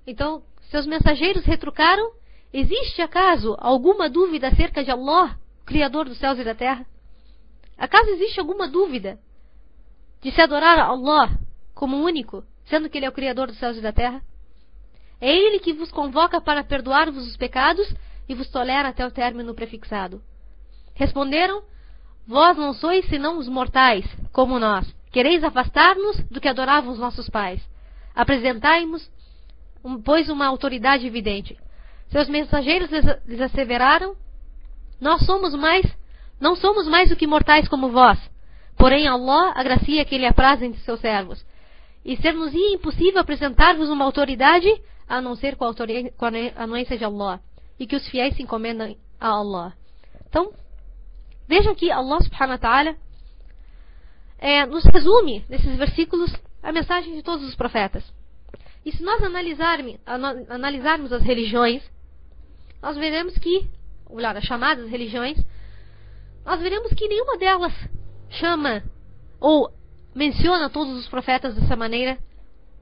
Então, 0.06 0.44
seus 0.70 0.86
mensageiros 0.86 1.44
retrucaram: 1.44 2.12
Existe 2.54 3.02
acaso 3.02 3.56
alguma 3.60 4.10
dúvida 4.10 4.48
acerca 4.48 4.84
de 4.84 4.92
Allah, 4.92 5.38
Criador 5.66 6.06
dos 6.06 6.18
céus 6.18 6.38
e 6.40 6.44
da 6.44 6.54
terra? 6.54 6.86
Acaso 7.78 8.10
existe 8.12 8.40
alguma 8.40 8.68
dúvida 8.68 9.20
de 10.22 10.32
se 10.32 10.42
adorar 10.42 10.80
a 10.80 10.86
Allah 10.86 11.38
como 11.74 11.98
único, 11.98 12.44
sendo 12.66 12.90
que 12.90 12.98
Ele 12.98 13.06
é 13.06 13.10
o 13.10 13.14
Criador 13.14 13.48
dos 13.48 13.58
céus 13.58 13.78
e 13.78 13.82
da 13.82 13.92
terra? 13.92 14.22
É 15.20 15.36
Ele 15.36 15.60
que 15.60 15.74
vos 15.74 15.92
convoca 15.92 16.40
para 16.40 16.64
perdoar-vos 16.64 17.28
os 17.28 17.38
pecados 17.38 17.92
e 18.30 18.36
vos 18.36 18.50
tolera 18.50 18.90
até 18.90 19.06
o 19.06 19.12
término 19.12 19.56
prefixado. 19.56 20.22
Responderam: 20.94 21.64
Vós 22.28 22.56
não 22.56 22.74
sois 22.74 23.06
senão 23.08 23.40
os 23.40 23.48
mortais, 23.48 24.06
como 24.32 24.60
nós. 24.60 24.96
Quereis 25.18 25.44
afastar-nos 25.44 26.24
do 26.30 26.40
que 26.40 26.48
adoravam 26.48 26.94
os 26.94 27.00
nossos 27.00 27.28
pais. 27.28 27.60
Apresentai-nos, 28.14 29.12
pois, 30.06 30.30
uma 30.30 30.46
autoridade 30.46 31.08
evidente. 31.08 31.58
Seus 32.10 32.30
mensageiros 32.30 32.88
lhes 33.26 33.42
asseveraram: 33.42 34.16
Nós 35.02 35.26
somos 35.26 35.56
mais, 35.56 35.84
não 36.40 36.56
somos 36.56 36.88
mais 36.88 37.10
do 37.10 37.16
que 37.16 37.26
mortais 37.26 37.68
como 37.68 37.90
vós. 37.90 38.20
Porém, 38.78 39.08
Allah 39.08 39.54
agracia 39.56 40.06
que 40.06 40.14
Ele 40.14 40.28
apraz 40.28 40.62
entre 40.62 40.82
seus 40.82 41.00
servos. 41.00 41.44
E 42.06 42.16
ser-nos-ia 42.18 42.76
impossível 42.76 43.20
apresentar-vos 43.20 43.90
uma 43.90 44.06
autoridade 44.06 44.72
a 45.10 45.20
não 45.20 45.36
ser 45.36 45.56
com 45.56 45.66
a, 45.66 45.74
com 45.74 46.26
a 46.26 46.64
anuência 46.64 46.96
de 46.96 47.04
Allah. 47.04 47.42
E 47.80 47.88
que 47.88 47.96
os 47.96 48.08
fiéis 48.08 48.36
se 48.36 48.44
encomendam 48.44 48.96
a 49.20 49.30
Allah. 49.30 49.74
Então, 50.30 50.54
Vejam 51.48 51.74
que 51.74 51.90
Allah 51.90 52.20
subhanahu 52.22 52.52
wa 52.52 52.58
ta'ala 52.58 52.96
é, 54.38 54.66
nos 54.66 54.84
resume, 54.86 55.44
nesses 55.50 55.76
versículos, 55.78 56.34
a 56.62 56.72
mensagem 56.72 57.14
de 57.14 57.24
todos 57.24 57.48
os 57.48 57.56
profetas. 57.56 58.04
E 58.86 58.92
se 58.92 59.04
nós 59.04 59.22
analisarmos, 59.22 59.98
analisarmos 60.50 61.12
as 61.12 61.22
religiões, 61.22 61.84
nós 62.82 62.96
veremos 62.96 63.38
que, 63.38 63.68
ou 64.06 64.16
melhor, 64.16 64.36
as 64.38 64.44
chamadas 64.44 64.90
religiões, 64.90 65.38
nós 66.46 66.62
veremos 66.62 66.94
que 66.94 67.08
nenhuma 67.08 67.38
delas 67.38 67.74
chama 68.30 68.84
ou 69.40 69.72
menciona 70.16 70.70
todos 70.70 70.98
os 70.98 71.08
profetas 71.08 71.56
dessa 71.56 71.76
maneira 71.76 72.18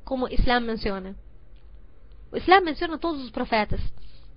como 0.03 0.25
o 0.25 0.33
Islã 0.33 0.59
menciona. 0.59 1.15
O 2.31 2.37
Islã 2.37 2.61
menciona 2.61 2.97
todos 2.97 3.23
os 3.23 3.31
profetas. 3.31 3.81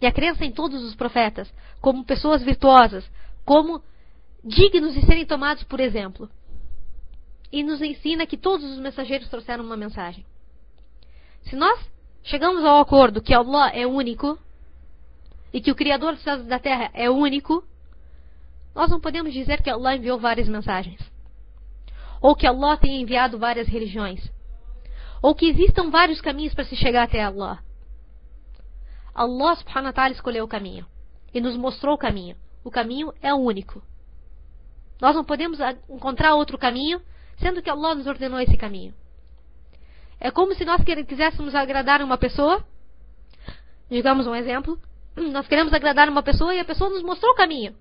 E 0.00 0.06
a 0.06 0.12
crença 0.12 0.44
em 0.44 0.52
todos 0.52 0.82
os 0.84 0.94
profetas 0.94 1.52
como 1.80 2.04
pessoas 2.04 2.42
virtuosas, 2.42 3.04
como 3.44 3.82
dignos 4.42 4.94
de 4.94 5.04
serem 5.04 5.26
tomados 5.26 5.64
por 5.64 5.80
exemplo. 5.80 6.30
E 7.50 7.62
nos 7.62 7.80
ensina 7.80 8.26
que 8.26 8.36
todos 8.36 8.64
os 8.70 8.78
mensageiros 8.78 9.28
trouxeram 9.28 9.64
uma 9.64 9.76
mensagem. 9.76 10.24
Se 11.44 11.56
nós 11.56 11.78
chegamos 12.22 12.64
ao 12.64 12.80
acordo 12.80 13.22
que 13.22 13.32
Allah 13.32 13.70
é 13.70 13.86
único 13.86 14.38
e 15.52 15.60
que 15.60 15.70
o 15.70 15.74
Criador 15.74 16.14
dos 16.14 16.22
céus 16.22 16.42
e 16.42 16.44
da 16.44 16.58
terra 16.58 16.90
é 16.92 17.08
único, 17.08 17.64
nós 18.74 18.90
não 18.90 19.00
podemos 19.00 19.32
dizer 19.32 19.62
que 19.62 19.70
Allah 19.70 19.96
enviou 19.96 20.18
várias 20.18 20.48
mensagens. 20.48 21.00
Ou 22.20 22.34
que 22.34 22.46
Allah 22.46 22.76
tenha 22.76 23.00
enviado 23.00 23.38
várias 23.38 23.66
religiões. 23.66 24.30
Ou 25.22 25.34
que 25.34 25.46
existam 25.46 25.90
vários 25.90 26.20
caminhos 26.20 26.54
para 26.54 26.64
se 26.64 26.76
chegar 26.76 27.04
até 27.04 27.22
Allah. 27.22 27.62
Allah 29.14 29.56
subhanahu 29.56 29.86
wa 29.86 29.92
ta'ala 29.92 30.12
escolheu 30.12 30.44
o 30.44 30.48
caminho. 30.48 30.86
E 31.32 31.40
nos 31.40 31.56
mostrou 31.56 31.94
o 31.94 31.98
caminho. 31.98 32.36
O 32.62 32.70
caminho 32.70 33.12
é 33.22 33.32
único. 33.32 33.82
Nós 35.00 35.14
não 35.14 35.24
podemos 35.24 35.58
encontrar 35.88 36.34
outro 36.34 36.58
caminho, 36.58 37.00
sendo 37.40 37.62
que 37.62 37.70
Allah 37.70 37.94
nos 37.94 38.06
ordenou 38.06 38.40
esse 38.40 38.56
caminho. 38.56 38.94
É 40.20 40.30
como 40.30 40.54
se 40.54 40.64
nós 40.64 40.82
quiséssemos 40.84 41.54
agradar 41.54 42.02
uma 42.02 42.18
pessoa, 42.18 42.64
digamos 43.90 44.26
um 44.26 44.34
exemplo, 44.34 44.78
nós 45.16 45.46
queremos 45.46 45.72
agradar 45.72 46.08
uma 46.08 46.22
pessoa 46.22 46.54
e 46.54 46.60
a 46.60 46.64
pessoa 46.64 46.90
nos 46.90 47.02
mostrou 47.02 47.32
o 47.32 47.36
caminho. 47.36 47.74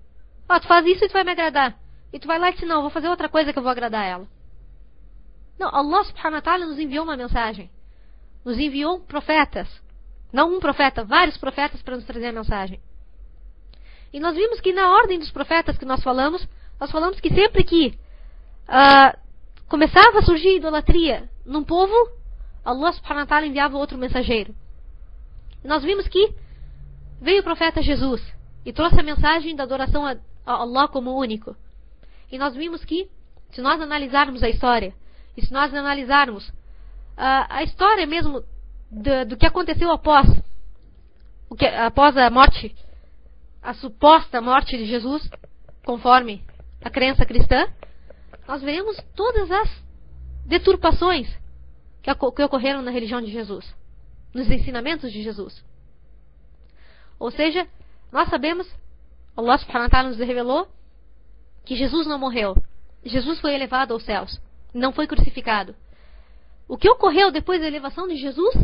Ó, 0.48 0.56
oh, 0.56 0.60
tu 0.60 0.66
faz 0.66 0.86
isso 0.86 1.04
e 1.04 1.08
tu 1.08 1.12
vai 1.12 1.24
me 1.24 1.32
agradar. 1.32 1.76
E 2.12 2.18
tu 2.18 2.26
vai 2.26 2.38
lá 2.38 2.50
e 2.50 2.54
diz, 2.54 2.66
não, 2.66 2.80
vou 2.82 2.90
fazer 2.90 3.08
outra 3.08 3.28
coisa 3.28 3.52
que 3.52 3.58
eu 3.58 3.62
vou 3.62 3.70
agradar 3.70 4.06
ela. 4.06 4.26
Não, 5.58 5.68
Allah 5.68 6.04
subhanahu 6.04 6.36
wa 6.36 6.40
ta'ala 6.40 6.66
nos 6.66 6.78
enviou 6.78 7.04
uma 7.04 7.16
mensagem. 7.16 7.70
Nos 8.44 8.58
enviou 8.58 9.00
profetas. 9.00 9.68
Não 10.32 10.54
um 10.54 10.60
profeta, 10.60 11.04
vários 11.04 11.36
profetas 11.36 11.82
para 11.82 11.96
nos 11.96 12.04
trazer 12.04 12.28
a 12.28 12.32
mensagem. 12.32 12.80
E 14.12 14.20
nós 14.20 14.34
vimos 14.34 14.60
que 14.60 14.72
na 14.72 14.90
ordem 14.92 15.18
dos 15.18 15.30
profetas 15.30 15.76
que 15.76 15.84
nós 15.84 16.02
falamos, 16.02 16.46
nós 16.80 16.90
falamos 16.90 17.20
que 17.20 17.28
sempre 17.34 17.64
que 17.64 17.98
uh, 18.68 19.18
começava 19.68 20.18
a 20.18 20.22
surgir 20.22 20.56
idolatria 20.56 21.28
num 21.44 21.62
povo, 21.62 21.94
Allah 22.64 22.92
subhanahu 22.92 23.20
wa 23.20 23.26
ta'ala 23.26 23.46
enviava 23.46 23.76
outro 23.76 23.98
mensageiro. 23.98 24.54
Nós 25.64 25.82
vimos 25.82 26.08
que 26.08 26.34
veio 27.20 27.40
o 27.40 27.44
profeta 27.44 27.82
Jesus 27.82 28.22
e 28.64 28.72
trouxe 28.72 28.98
a 28.98 29.02
mensagem 29.02 29.54
da 29.54 29.64
adoração 29.64 30.06
a, 30.06 30.16
Allah 30.44 30.88
como 30.88 31.16
único. 31.16 31.56
E 32.30 32.38
nós 32.38 32.54
vimos 32.54 32.84
que, 32.84 33.08
se 33.50 33.60
nós 33.60 33.80
analisarmos 33.80 34.42
a 34.42 34.48
história, 34.48 34.94
e 35.36 35.44
se 35.44 35.52
nós 35.52 35.72
analisarmos 35.74 36.48
uh, 36.48 37.46
a 37.48 37.62
história 37.62 38.06
mesmo 38.06 38.42
do, 38.90 39.26
do 39.26 39.36
que 39.36 39.46
aconteceu 39.46 39.90
após, 39.90 40.26
que, 41.56 41.66
após 41.66 42.16
a 42.16 42.30
morte, 42.30 42.74
a 43.62 43.74
suposta 43.74 44.40
morte 44.40 44.76
de 44.76 44.84
Jesus, 44.84 45.28
conforme 45.84 46.44
a 46.82 46.90
crença 46.90 47.24
cristã, 47.24 47.66
nós 48.48 48.62
veremos 48.62 48.96
todas 49.14 49.50
as 49.50 49.68
deturpações 50.46 51.28
que, 52.02 52.10
que 52.14 52.42
ocorreram 52.42 52.80
na 52.80 52.90
religião 52.90 53.20
de 53.20 53.30
Jesus, 53.30 53.76
nos 54.32 54.50
ensinamentos 54.50 55.12
de 55.12 55.22
Jesus. 55.22 55.62
Ou 57.18 57.30
seja, 57.30 57.68
nós 58.10 58.30
sabemos, 58.30 58.66
Allah 59.36 59.58
subhanahu 59.58 59.84
wa 59.84 59.90
ta'ala 59.90 60.08
nos 60.08 60.18
revelou 60.18 60.66
que 61.66 61.76
Jesus 61.76 62.06
não 62.06 62.18
morreu. 62.18 62.56
Jesus 63.04 63.38
foi 63.38 63.54
elevado 63.54 63.92
aos 63.92 64.02
céus, 64.02 64.40
não 64.72 64.92
foi 64.92 65.06
crucificado. 65.06 65.76
O 66.66 66.78
que 66.78 66.88
ocorreu 66.88 67.30
depois 67.30 67.60
da 67.60 67.66
elevação 67.66 68.08
de 68.08 68.16
Jesus? 68.16 68.56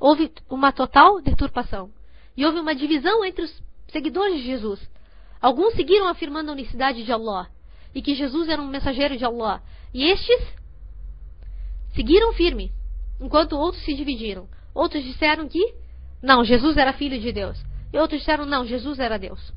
Houve 0.00 0.32
uma 0.48 0.72
total 0.72 1.20
deturpação. 1.20 1.90
E 2.34 2.46
houve 2.46 2.58
uma 2.58 2.74
divisão 2.74 3.22
entre 3.26 3.44
os 3.44 3.62
seguidores 3.88 4.38
de 4.38 4.46
Jesus. 4.46 4.80
Alguns 5.38 5.74
seguiram 5.74 6.08
afirmando 6.08 6.50
a 6.50 6.54
unicidade 6.54 7.04
de 7.04 7.12
Allah 7.12 7.51
e 7.94 8.00
que 8.02 8.14
Jesus 8.14 8.48
era 8.48 8.60
um 8.60 8.68
mensageiro 8.68 9.16
de 9.16 9.24
Allah. 9.24 9.62
E 9.92 10.04
estes 10.04 10.40
seguiram 11.94 12.32
firme, 12.32 12.72
enquanto 13.20 13.56
outros 13.56 13.84
se 13.84 13.94
dividiram. 13.94 14.48
Outros 14.74 15.02
disseram 15.04 15.48
que 15.48 15.74
não, 16.22 16.44
Jesus 16.44 16.76
era 16.76 16.92
filho 16.92 17.20
de 17.20 17.32
Deus. 17.32 17.62
E 17.92 17.98
outros 17.98 18.20
disseram 18.20 18.46
não, 18.46 18.64
Jesus 18.64 18.98
era 18.98 19.18
Deus. 19.18 19.52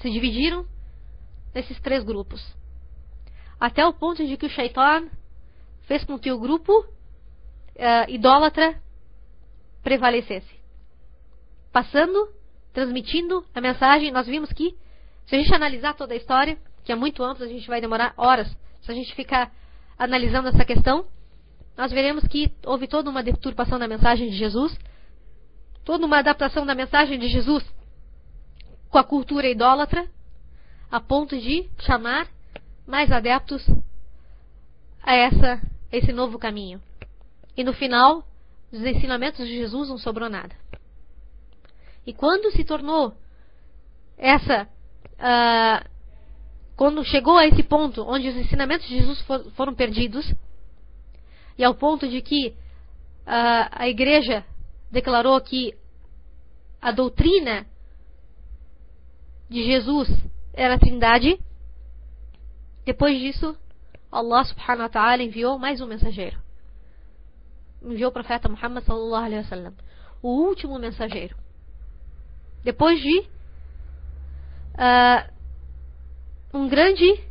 Se 0.00 0.10
dividiram 0.10 0.66
nesses 1.54 1.78
três 1.80 2.04
grupos. 2.04 2.42
Até 3.58 3.84
o 3.86 3.92
ponto 3.92 4.24
de 4.24 4.36
que 4.36 4.46
o 4.46 4.50
Shaitan 4.50 5.08
fez 5.86 6.04
com 6.04 6.18
que 6.18 6.30
o 6.30 6.38
grupo 6.38 6.80
uh, 6.80 8.08
idólatra 8.08 8.80
prevalecesse. 9.82 10.54
Passando 11.72 12.28
transmitindo 12.76 13.42
a 13.54 13.60
mensagem, 13.62 14.12
nós 14.12 14.26
vimos 14.26 14.52
que, 14.52 14.76
se 15.24 15.34
a 15.34 15.38
gente 15.38 15.54
analisar 15.54 15.94
toda 15.94 16.12
a 16.12 16.16
história, 16.16 16.58
que 16.86 16.92
é 16.92 16.94
muito 16.94 17.22
amplo, 17.24 17.44
a 17.44 17.48
gente 17.48 17.66
vai 17.66 17.80
demorar 17.80 18.14
horas 18.16 18.48
se 18.80 18.92
a 18.92 18.94
gente 18.94 19.12
ficar 19.16 19.52
analisando 19.98 20.48
essa 20.48 20.64
questão. 20.64 21.04
Nós 21.76 21.90
veremos 21.90 22.26
que 22.28 22.54
houve 22.64 22.86
toda 22.86 23.10
uma 23.10 23.24
deturpação 23.24 23.76
da 23.76 23.88
mensagem 23.88 24.30
de 24.30 24.36
Jesus, 24.36 24.78
toda 25.84 26.06
uma 26.06 26.18
adaptação 26.18 26.64
da 26.64 26.76
mensagem 26.76 27.18
de 27.18 27.28
Jesus 27.28 27.64
com 28.88 28.98
a 28.98 29.04
cultura 29.04 29.48
idólatra, 29.48 30.08
a 30.88 31.00
ponto 31.00 31.36
de 31.36 31.68
chamar 31.80 32.28
mais 32.86 33.10
adeptos 33.10 33.68
a 35.02 35.12
essa, 35.12 35.60
esse 35.90 36.12
novo 36.12 36.38
caminho. 36.38 36.80
E 37.56 37.64
no 37.64 37.72
final, 37.72 38.24
dos 38.70 38.84
ensinamentos 38.84 39.44
de 39.44 39.56
Jesus 39.56 39.88
não 39.88 39.98
sobrou 39.98 40.30
nada. 40.30 40.54
E 42.06 42.12
quando 42.12 42.52
se 42.52 42.64
tornou 42.64 43.12
essa. 44.16 44.68
Uh, 45.18 45.95
quando 46.76 47.02
chegou 47.04 47.38
a 47.38 47.46
esse 47.46 47.62
ponto 47.62 48.04
onde 48.06 48.28
os 48.28 48.36
ensinamentos 48.36 48.86
de 48.86 48.98
Jesus 48.98 49.20
for, 49.22 49.50
foram 49.52 49.74
perdidos, 49.74 50.30
e 51.56 51.64
ao 51.64 51.74
ponto 51.74 52.06
de 52.06 52.20
que 52.20 52.48
uh, 52.48 52.54
a 53.72 53.88
igreja 53.88 54.44
declarou 54.90 55.40
que 55.40 55.74
a 56.80 56.92
doutrina 56.92 57.66
de 59.48 59.64
Jesus 59.64 60.08
era 60.52 60.74
a 60.74 60.78
trindade, 60.78 61.40
depois 62.84 63.18
disso, 63.18 63.56
Allah 64.12 64.44
subhanahu 64.44 64.82
wa 64.82 64.88
ta'ala 64.88 65.22
enviou 65.22 65.58
mais 65.58 65.80
um 65.80 65.86
mensageiro. 65.86 66.38
Enviou 67.82 68.10
o 68.10 68.12
profeta 68.12 68.48
Muhammad 68.48 68.84
sallallahu 68.84 69.24
alaihi 69.24 69.42
wasallam, 69.42 69.74
o 70.22 70.28
último 70.28 70.78
mensageiro. 70.78 71.36
Depois 72.62 73.00
de 73.00 73.20
uh, 73.20 75.35
um 76.56 76.68
grande 76.68 77.22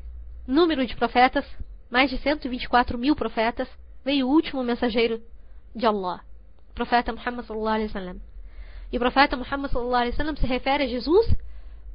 número 0.47 0.85
de 0.85 0.95
profetas, 0.95 1.45
mais 1.89 2.11
de 2.11 2.17
124 2.19 2.97
mil 2.97 3.15
profetas, 3.15 3.67
veio 4.03 4.27
o 4.27 4.29
último 4.31 4.63
mensageiro 4.63 5.19
de 5.75 5.85
Allah, 5.85 6.23
o 6.69 6.73
profeta 6.73 7.11
Muhammad 7.11 7.45
sallallahu 7.45 7.73
alaihi 7.73 7.87
wasallam. 7.87 8.21
E 8.91 8.97
o 8.97 8.99
profeta 8.99 9.35
Muhammad 9.35 9.71
sallallahu 9.71 9.95
alaihi 9.95 10.11
wasallam 10.11 10.35
se 10.35 10.45
refere 10.45 10.83
a 10.83 10.87
Jesus 10.87 11.35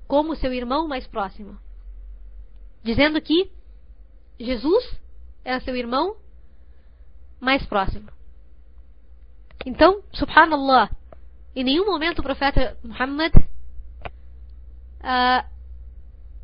como 0.09 0.35
seu 0.35 0.53
irmão 0.53 0.89
mais 0.89 1.07
próximo, 1.07 1.57
dizendo 2.83 3.21
que 3.21 3.51
Jesus 4.39 4.99
era 5.45 5.61
seu 5.61 5.77
irmão 5.77 6.17
mais 7.39 7.65
próximo. 7.65 8.09
Então, 9.65 10.03
subhanallah, 10.13 10.91
em 11.55 11.63
nenhum 11.63 11.87
momento 11.87 12.19
o 12.19 12.23
profeta 12.25 12.77
Muhammad 12.83 13.33
uh, 15.01 15.60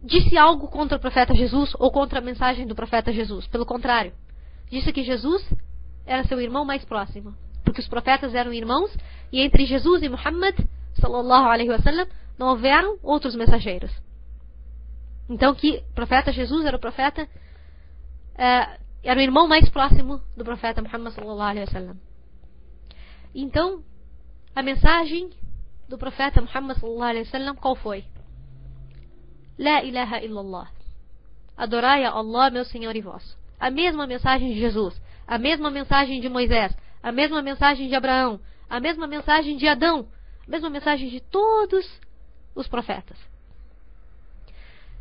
disse 0.06 0.36
algo 0.36 0.68
contra 0.68 0.96
o 0.96 1.00
profeta 1.00 1.34
Jesus 1.34 1.74
ou 1.78 1.90
contra 1.90 2.20
a 2.20 2.22
mensagem 2.22 2.66
do 2.66 2.74
profeta 2.74 3.12
Jesus. 3.12 3.46
Pelo 3.48 3.66
contrário, 3.66 4.12
disse 4.70 4.92
que 4.92 5.02
Jesus 5.02 5.46
era 6.06 6.24
seu 6.24 6.40
irmão 6.40 6.64
mais 6.64 6.84
próximo. 6.84 7.34
Porque 7.64 7.80
os 7.80 7.88
profetas 7.88 8.34
eram 8.34 8.52
irmãos 8.52 8.96
e 9.32 9.40
entre 9.40 9.66
Jesus 9.66 10.02
e 10.02 10.08
Muhammad 10.08 10.54
sallallahu 11.00 11.46
alaihi 11.46 11.70
wasallam 11.70 12.06
não 12.38 12.48
houveram 12.48 12.98
outros 13.02 13.34
mensageiros. 13.34 13.90
Então 15.28 15.54
que 15.54 15.82
o 15.90 15.94
profeta 15.94 16.32
Jesus 16.32 16.64
era 16.64 16.76
o 16.76 16.80
profeta 16.80 17.24
uh, 17.24 18.86
era 19.02 19.20
o 19.20 19.22
irmão 19.22 19.48
mais 19.48 19.68
próximo 19.68 20.20
do 20.36 20.44
profeta 20.44 20.80
Muhammad 20.82 21.12
sallallahu 21.12 21.50
alaihi 21.50 21.66
wasallam. 21.66 21.96
Então, 23.34 23.84
a 24.54 24.62
mensagem 24.62 25.30
do 25.88 25.98
profeta 25.98 26.40
Muhammad 26.40 26.78
sallallahu 26.78 27.10
alaihi 27.10 27.24
wasallam 27.24 27.54
qual 27.56 27.76
foi? 27.76 28.04
La 29.58 29.82
ilaha 29.82 30.22
illallah. 30.22 30.68
Adorai 31.56 32.04
a 32.04 32.10
Allah, 32.10 32.50
meu 32.50 32.64
Senhor 32.64 32.94
e 32.94 33.00
vós. 33.00 33.36
A 33.58 33.70
mesma 33.70 34.06
mensagem 34.06 34.52
de 34.52 34.60
Jesus, 34.60 35.00
a 35.26 35.38
mesma 35.38 35.70
mensagem 35.70 36.20
de 36.20 36.28
Moisés, 36.28 36.76
a 37.02 37.10
mesma 37.10 37.40
mensagem 37.40 37.88
de 37.88 37.94
Abraão, 37.94 38.38
a 38.68 38.78
mesma 38.78 39.06
mensagem 39.06 39.56
de 39.56 39.66
Adão, 39.66 40.06
a 40.46 40.50
mesma 40.50 40.68
mensagem 40.68 41.08
de 41.08 41.20
todos 41.20 41.86
os 42.54 42.68
profetas. 42.68 43.16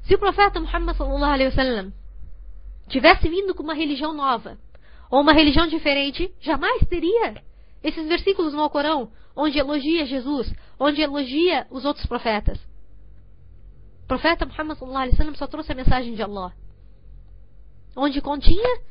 Se 0.04 0.16
o 0.16 0.20
profeta 0.20 0.60
Muhammad 0.60 0.96
sallallahu 0.96 1.32
alaihi 1.32 1.50
wasallam 1.50 1.94
tivesse 2.88 3.28
vindo 3.28 3.56
com 3.56 3.64
uma 3.64 3.74
religião 3.74 4.14
nova 4.14 4.58
ou 5.10 5.22
uma 5.22 5.34
religião 5.34 5.68
diferente, 5.68 6.32
jamais 6.40 6.86
teria 6.88 7.44
esses 7.84 8.08
versículos 8.08 8.54
no 8.54 8.62
Alcorão 8.62 9.12
onde 9.36 9.60
elogia 9.60 10.06
Jesus, 10.06 10.54
onde 10.80 11.02
elogia 11.02 11.68
os 11.70 11.86
outros 11.86 12.06
profetas. 12.06 12.60
Profeta 14.08 14.46
Muhammad 14.46 14.78
sallallahu 14.78 15.02
alaihi 15.02 15.16
wasallam 15.16 15.36
só 15.36 15.48
trouxe 15.48 15.72
a 15.72 15.76
mensagem 15.76 16.14
de 16.14 16.22
Allah, 16.22 16.54
onde 17.96 18.22
continha 18.22 18.82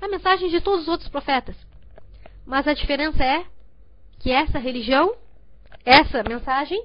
a 0.00 0.08
mensagem 0.08 0.48
de 0.48 0.60
todos 0.60 0.82
os 0.82 0.88
outros 0.88 1.08
profetas. 1.08 1.56
Mas 2.46 2.66
a 2.66 2.74
diferença 2.74 3.22
é 3.24 3.44
que 4.18 4.30
essa 4.30 4.58
religião, 4.58 5.14
essa 5.84 6.22
mensagem, 6.22 6.84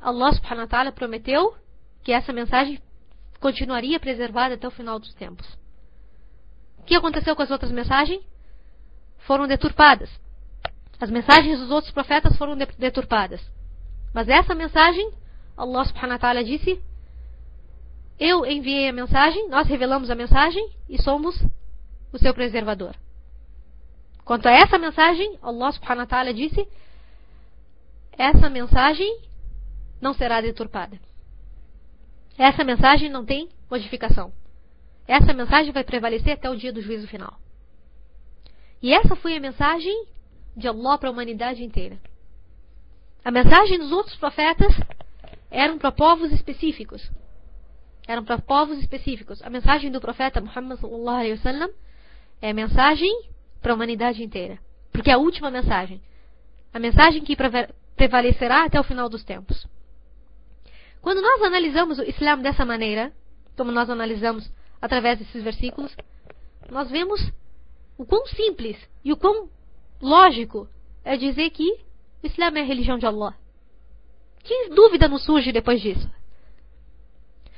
Allah 0.00 0.32
subhanahu 0.32 0.64
wa 0.64 0.68
ta'ala 0.68 0.92
prometeu 0.92 1.56
que 2.02 2.12
essa 2.12 2.32
mensagem 2.32 2.80
continuaria 3.40 3.98
preservada 3.98 4.54
até 4.54 4.66
o 4.66 4.70
final 4.70 4.98
dos 4.98 5.14
tempos. 5.14 5.46
O 6.78 6.82
que 6.84 6.94
aconteceu 6.94 7.34
com 7.36 7.42
as 7.42 7.50
outras 7.50 7.70
mensagens? 7.70 8.22
Foram 9.18 9.46
deturpadas. 9.46 10.10
As 11.00 11.10
mensagens 11.10 11.58
dos 11.58 11.70
outros 11.70 11.92
profetas 11.92 12.36
foram 12.36 12.56
deturpadas. 12.56 13.40
Mas 14.12 14.28
essa 14.28 14.54
mensagem, 14.54 15.12
Allah 15.56 15.84
subhanahu 15.84 16.12
wa 16.12 16.18
ta'ala 16.18 16.44
disse: 16.44 16.82
Eu 18.18 18.44
enviei 18.46 18.88
a 18.88 18.92
mensagem, 18.92 19.48
nós 19.48 19.68
revelamos 19.68 20.10
a 20.10 20.14
mensagem 20.14 20.70
e 20.88 21.00
somos 21.00 21.40
o 22.12 22.18
seu 22.18 22.34
preservador. 22.34 22.94
Quanto 24.24 24.46
a 24.46 24.52
essa 24.52 24.78
mensagem, 24.78 25.38
Allah 25.42 25.72
subhanahu 25.72 26.00
wa 26.00 26.06
ta'ala 26.06 26.32
disse: 26.34 26.66
Essa 28.12 28.48
mensagem 28.48 29.20
não 30.00 30.14
será 30.14 30.40
deturpada. 30.40 30.98
Essa 32.38 32.64
mensagem 32.64 33.08
não 33.08 33.24
tem 33.24 33.48
modificação. 33.70 34.32
Essa 35.06 35.32
mensagem 35.32 35.72
vai 35.72 35.84
prevalecer 35.84 36.32
até 36.32 36.48
o 36.48 36.56
dia 36.56 36.72
do 36.72 36.80
juízo 36.80 37.06
final. 37.06 37.38
E 38.80 38.92
essa 38.92 39.14
foi 39.14 39.36
a 39.36 39.40
mensagem 39.40 40.06
de 40.56 40.66
Allah 40.66 40.98
para 40.98 41.08
a 41.08 41.12
humanidade 41.12 41.62
inteira. 41.62 41.98
A 43.24 43.30
mensagem 43.30 43.78
dos 43.78 43.92
outros 43.92 44.16
profetas 44.16 44.72
eram 45.52 45.78
para 45.78 45.92
povos 45.92 46.32
específicos. 46.32 47.08
Eram 48.08 48.24
para 48.24 48.38
povos 48.38 48.78
específicos. 48.78 49.42
A 49.42 49.50
mensagem 49.50 49.90
do 49.90 50.00
profeta 50.00 50.40
Muhammad 50.40 50.80
sallallahu 50.80 51.16
alaihi 51.16 51.32
wasallam 51.32 51.70
é 52.40 52.50
a 52.50 52.54
mensagem 52.54 53.28
para 53.60 53.72
a 53.72 53.74
humanidade 53.74 54.24
inteira. 54.24 54.58
Porque 54.90 55.10
é 55.10 55.12
a 55.12 55.18
última 55.18 55.50
mensagem. 55.50 56.00
A 56.72 56.78
mensagem 56.78 57.22
que 57.22 57.36
prevalecerá 57.94 58.64
até 58.64 58.80
o 58.80 58.84
final 58.84 59.08
dos 59.08 59.22
tempos. 59.22 59.66
Quando 61.02 61.20
nós 61.20 61.42
analisamos 61.42 61.98
o 61.98 62.02
Islã 62.02 62.38
dessa 62.38 62.64
maneira, 62.64 63.12
como 63.56 63.70
nós 63.70 63.90
analisamos 63.90 64.50
através 64.80 65.18
desses 65.18 65.42
versículos, 65.42 65.94
nós 66.70 66.90
vemos 66.90 67.20
o 67.98 68.06
quão 68.06 68.24
simples 68.26 68.76
e 69.04 69.12
o 69.12 69.16
quão 69.16 69.50
lógico 70.00 70.66
é 71.04 71.16
dizer 71.16 71.50
que 71.50 71.70
o 72.22 72.26
Islã 72.26 72.46
é 72.54 72.60
a 72.60 72.64
religião 72.64 72.98
de 72.98 73.06
Allah. 73.06 73.36
Que 74.42 74.68
dúvida 74.70 75.08
nos 75.08 75.24
surge 75.24 75.52
depois 75.52 75.80
disso? 75.80 76.10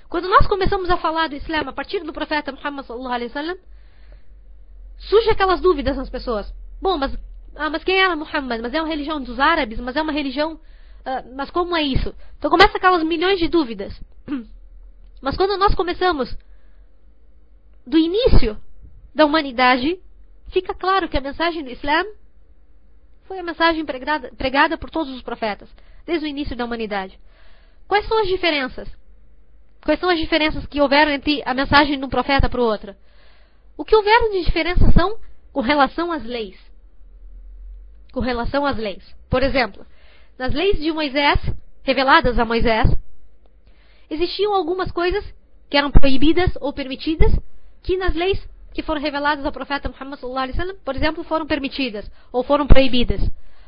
Quando 0.09 0.29
nós 0.29 0.47
começamos 0.47 0.88
a 0.90 0.97
falar 0.97 1.29
do 1.29 1.35
Islã 1.35 1.61
a 1.61 1.73
partir 1.73 2.01
do 2.01 2.12
profeta 2.12 2.53
Muhammad 2.53 2.87
sallallahu 2.87 3.14
alaihi 3.14 3.29
wasallam, 3.29 3.57
surge 4.99 5.31
aquelas 5.31 5.61
dúvidas 5.61 5.97
nas 5.97 6.11
pessoas. 6.11 6.53
Bom, 6.81 6.97
mas, 6.99 7.16
ah, 7.57 7.70
mas 7.70 7.83
quem 7.83 8.01
era 8.01 8.14
Muhammad? 8.14 8.61
Mas 8.61 8.75
é 8.75 8.81
uma 8.81 8.88
religião 8.88 9.20
dos 9.20 9.40
árabes? 9.40 9.81
Mas 9.81 9.97
é 9.97 10.03
uma 10.03 10.12
religião 10.12 10.61
ah, 11.05 11.23
mas 11.35 11.51
como 11.51 11.77
é 11.77 11.83
isso? 11.83 12.14
Então 12.38 12.51
começa 12.51 12.77
aquelas 12.77 13.03
milhões 13.03 13.38
de 13.38 13.49
dúvidas. 13.49 13.99
Mas 15.20 15.37
quando 15.37 15.57
nós 15.57 15.75
começamos 15.75 16.37
do 17.87 17.97
início 17.97 18.59
da 19.14 19.25
humanidade, 19.25 19.99
fica 20.49 20.75
claro 20.75 21.09
que 21.09 21.16
a 21.16 21.20
mensagem 21.20 21.62
do 21.62 21.70
Islã 21.70 22.05
foi 23.27 23.38
a 23.38 23.42
mensagem 23.42 23.85
pregada, 23.87 24.31
pregada 24.37 24.77
por 24.77 24.90
todos 24.90 25.14
os 25.14 25.23
profetas, 25.23 25.68
desde 26.07 26.27
o 26.27 26.29
início 26.29 26.57
da 26.57 26.64
humanidade. 26.64 27.19
Quais 27.87 28.07
são 28.07 28.21
as 28.21 28.29
diferenças? 28.29 28.88
Quais 29.85 30.01
são 30.01 30.09
as 30.09 30.19
diferenças 30.19 30.67
que 30.67 30.81
houveram 30.81 31.12
entre 31.12 31.43
a 31.45 31.53
mensagem 31.53 31.99
de 31.99 32.05
um 32.05 32.09
profeta 32.09 32.49
para 32.49 32.61
o 32.61 32.64
outro? 32.64 32.95
O 33.77 33.85
que 33.85 33.95
houveram 33.95 34.31
de 34.31 34.45
diferença 34.45 34.90
são 34.93 35.19
com 35.53 35.61
relação 35.61 36.11
às 36.11 36.25
leis. 36.25 36.59
Com 38.12 38.21
relação 38.21 38.64
às 38.64 38.77
leis. 38.77 39.05
Por 39.29 39.43
exemplo, 39.43 39.85
nas 40.38 40.53
leis 40.53 40.79
de 40.79 40.90
Moisés, 40.90 41.38
reveladas 41.83 42.38
a 42.38 42.45
Moisés, 42.45 42.90
existiam 44.09 44.55
algumas 44.55 44.90
coisas 44.90 45.25
que 45.69 45.77
eram 45.77 45.90
proibidas 45.90 46.51
ou 46.61 46.73
permitidas, 46.73 47.33
que 47.83 47.97
nas 47.97 48.14
leis 48.14 48.40
que 48.73 48.83
foram 48.83 49.01
reveladas 49.01 49.45
ao 49.45 49.53
profeta 49.53 49.88
Muhammad 49.88 50.19
por 50.85 50.97
exemplo, 50.97 51.23
foram 51.25 51.47
permitidas 51.47 52.11
ou 52.33 52.43
foram 52.43 52.67
proibidas. 52.67 53.21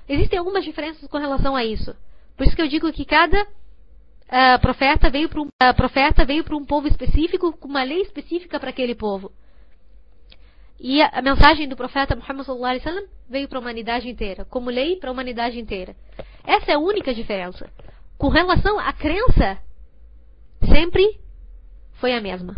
Existem 0.09 0.39
algumas 0.39 0.65
diferenças 0.65 1.09
com 1.09 1.19
relação 1.19 1.55
a 1.55 1.65
isso. 1.65 1.95
Por 2.37 2.47
isso 2.47 2.55
que 2.55 2.63
eu 2.63 2.69
digo 2.69 2.93
que 2.93 3.05
cada 3.05 3.43
uh, 3.43 4.61
profeta 4.61 5.11
veio 5.11 5.29
para 5.29 5.41
um 5.41 5.47
uh, 5.47 5.75
profeta 5.75 6.25
veio 6.25 6.45
para 6.45 6.57
um 6.57 6.65
povo 6.65 6.87
específico 6.87 7.57
com 7.57 7.69
uma 7.69 7.83
lei 7.83 8.03
específica 8.03 8.61
para 8.61 8.71
aquele 8.71 8.95
povo. 8.95 9.33
E 10.79 11.01
a, 11.01 11.09
a, 11.09 11.23
mensagem 11.23 11.67
do 11.67 11.77
profeta 11.77 12.15
Muhammad 12.15 12.45
sallallahu 12.45 12.71
alaihi 12.71 12.85
wasallam 12.85 13.09
veio 13.29 13.49
para 13.49 13.59
a 13.59 13.63
humanidade 13.63 14.09
inteira, 14.09 14.45
como 14.45 14.69
lei 14.69 14.97
para 14.97 15.09
a 15.09 15.13
humanidade 15.13 15.59
inteira. 15.59 15.97
Essa 16.45 16.73
é 16.73 16.75
a 16.75 16.79
única 16.79 17.15
diferença. 17.15 17.71
Com 18.19 18.29
relação 18.29 18.79
à 18.79 18.93
crença, 18.93 19.59
sempre 20.71 21.19
foi 21.95 22.15
a 22.15 22.21
mesma. 22.21 22.55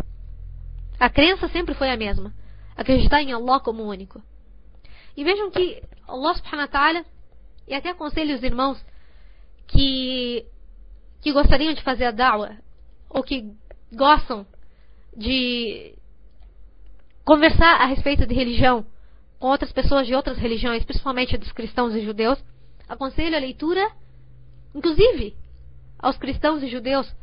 A 0.99 1.09
crença 1.09 1.47
sempre 1.47 1.73
foi 1.73 1.89
a 1.89 1.97
mesma. 1.97 2.33
Acreditar 2.75 3.21
em 3.21 3.31
Allah 3.31 3.59
como 3.61 3.83
único. 3.83 4.21
E 5.15 5.23
vejam 5.23 5.49
que 5.49 5.81
Allah 6.07 6.33
subhanahu 6.35 6.61
wa 6.61 6.67
ta'ala, 6.67 7.05
e 7.67 7.73
até 7.73 7.89
aconselho 7.89 8.35
os 8.35 8.43
irmãos 8.43 8.83
que, 9.69 10.45
que 11.21 11.31
gostariam 11.31 11.73
de 11.73 11.83
fazer 11.83 12.05
a 12.05 12.11
da'wah, 12.11 12.57
ou 13.09 13.23
que 13.23 13.51
gostam 13.91 14.45
de 15.15 15.95
conversar 17.23 17.81
a 17.81 17.85
respeito 17.85 18.25
de 18.25 18.33
religião 18.33 18.85
com 19.39 19.47
outras 19.47 19.71
pessoas 19.71 20.05
de 20.05 20.13
outras 20.13 20.37
religiões, 20.37 20.83
principalmente 20.83 21.37
dos 21.37 21.51
cristãos 21.51 21.95
e 21.95 22.01
judeus, 22.01 22.43
aconselho 22.87 23.35
a 23.35 23.39
leitura, 23.39 23.89
inclusive 24.75 25.35
aos 25.97 26.17
cristãos 26.17 26.61
e 26.63 26.67
judeus 26.67 27.13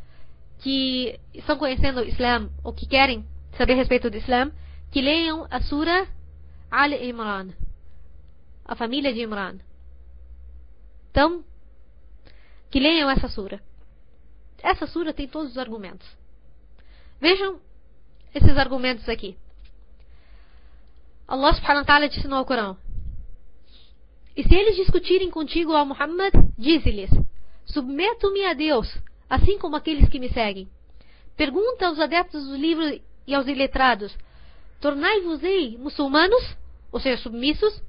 que 0.58 1.18
estão 1.34 1.58
conhecendo 1.58 2.00
o 2.00 2.04
Islã 2.04 2.48
ou 2.64 2.72
que 2.72 2.86
querem 2.86 3.24
saber 3.56 3.74
a 3.74 3.76
respeito 3.76 4.10
do 4.10 4.16
Islã, 4.16 4.50
que 4.90 5.00
leiam 5.00 5.46
a 5.50 5.60
Sura 5.60 6.06
Al-Imran, 6.70 7.48
a 8.64 8.74
família 8.74 9.12
de 9.12 9.20
Imran. 9.20 9.58
Então, 11.10 11.44
que 12.70 12.80
leiam 12.80 13.10
essa 13.10 13.28
Sura. 13.28 13.60
Essa 14.62 14.86
Sura 14.86 15.12
tem 15.12 15.28
todos 15.28 15.52
os 15.52 15.58
argumentos. 15.58 16.06
Vejam 17.20 17.60
esses 18.34 18.56
argumentos 18.56 19.08
aqui. 19.08 19.36
Allah 21.26 21.54
subhanahu 21.54 21.80
wa 21.80 21.86
ta'ala 21.86 22.08
disse 22.08 22.28
no 22.28 22.36
Alcorão. 22.36 22.76
E 24.36 24.42
se 24.42 24.54
eles 24.54 24.76
discutirem 24.76 25.30
contigo, 25.30 25.72
ó 25.72 25.84
Muhammad, 25.84 26.32
dize-lhes: 26.58 27.10
Submeto-me 27.64 28.44
a 28.44 28.52
Deus, 28.52 28.86
assim 29.28 29.58
como 29.58 29.76
aqueles 29.76 30.08
que 30.08 30.20
me 30.20 30.28
seguem. 30.28 30.68
Pergunta 31.36 31.86
aos 31.86 31.98
adeptos 31.98 32.46
do 32.46 32.56
livro 32.56 33.00
e 33.26 33.34
aos 33.34 33.46
iletrados: 33.46 34.16
Tornai-vos-ei 34.80 35.78
muçulmanos, 35.78 36.56
ou 36.92 37.00
seja, 37.00 37.22
submissos, 37.22 37.82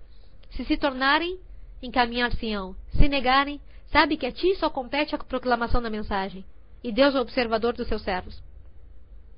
se 0.52 0.64
se 0.64 0.78
tornarem, 0.78 1.38
encaminhar-se-ão. 1.82 2.76
Se 2.92 3.08
negarem, 3.08 3.62
sabe 3.92 4.18
que 4.18 4.26
a 4.26 4.32
ti 4.32 4.56
só 4.56 4.70
compete 4.70 5.16
a 5.16 5.18
proclamação 5.18 5.82
da 5.82 5.90
mensagem, 5.90 6.46
e 6.84 6.92
Deus 6.92 7.16
é 7.16 7.20
o 7.20 7.22
observador 7.22 7.74
dos 7.74 7.88
seus 7.88 8.02
servos. 8.02 8.42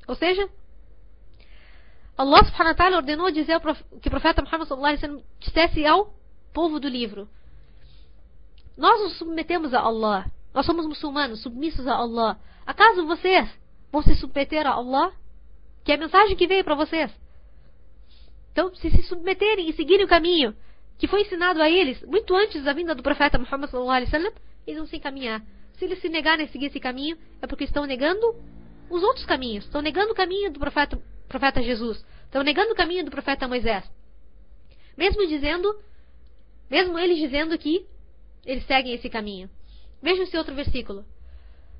Ou 0.07 0.15
seja, 0.15 0.49
Allah 2.17 2.43
subhanahu 2.43 2.71
wa 2.71 2.75
ta'ala 2.75 2.97
ordenou 2.97 3.31
dizer 3.31 3.59
que 4.01 4.07
o 4.07 4.11
profeta 4.11 4.41
Muhammad 4.41 4.67
sallallahu 4.67 4.93
alaihi 4.93 5.01
wasallam 5.01 5.23
dissesse 5.39 5.85
ao 5.85 6.13
povo 6.53 6.79
do 6.79 6.89
livro: 6.89 7.29
Nós 8.77 9.01
nos 9.01 9.17
submetemos 9.17 9.73
a 9.73 9.79
Allah. 9.79 10.29
Nós 10.53 10.65
somos 10.65 10.85
muçulmanos, 10.85 11.41
submissos 11.41 11.87
a 11.87 11.95
Allah. 11.95 12.39
Acaso 12.65 13.05
vocês 13.05 13.47
vão 13.91 14.01
se 14.01 14.15
submeter 14.15 14.67
a 14.67 14.71
Allah? 14.71 15.13
Que 15.83 15.91
é 15.91 15.95
a 15.95 15.97
mensagem 15.97 16.35
que 16.35 16.47
veio 16.47 16.63
para 16.63 16.75
vocês. 16.75 17.11
Então, 18.51 18.73
se 18.75 18.89
se 18.89 19.03
submeterem 19.03 19.69
e 19.69 19.73
seguirem 19.73 20.05
o 20.05 20.09
caminho 20.09 20.55
que 20.99 21.07
foi 21.07 21.21
ensinado 21.21 21.61
a 21.61 21.69
eles 21.69 22.01
muito 22.03 22.35
antes 22.35 22.61
da 22.63 22.73
vinda 22.73 22.93
do 22.93 23.01
profeta 23.01 23.39
Muhammad 23.39 23.71
sallallahu 23.71 23.95
alaihi 23.95 24.11
wasallam, 24.11 24.33
eles 24.67 24.77
vão 24.77 24.87
se 24.87 24.97
encaminhar. 24.97 25.41
Se 25.77 25.85
eles 25.85 26.01
se 26.01 26.09
negarem 26.09 26.45
a 26.45 26.49
seguir 26.49 26.65
esse 26.65 26.79
caminho, 26.79 27.17
é 27.41 27.47
porque 27.47 27.63
estão 27.63 27.85
negando 27.85 28.35
os 28.89 29.01
outros 29.01 29.25
caminhos. 29.25 29.63
Estão 29.63 29.81
negando 29.81 30.11
o 30.11 30.15
caminho 30.15 30.51
do 30.51 30.59
profeta, 30.59 31.01
profeta 31.29 31.63
Jesus. 31.63 32.05
Estão 32.25 32.43
negando 32.43 32.73
o 32.73 32.75
caminho 32.75 33.05
do 33.05 33.11
profeta 33.11 33.47
Moisés. 33.47 33.89
Mesmo 34.97 35.25
dizendo, 35.25 35.73
mesmo 36.69 36.99
eles 36.99 37.17
dizendo 37.17 37.57
que 37.57 37.87
eles 38.45 38.65
seguem 38.65 38.93
esse 38.93 39.09
caminho. 39.09 39.49
Veja 40.01 40.23
esse 40.23 40.37
outro 40.37 40.53
versículo. 40.53 41.05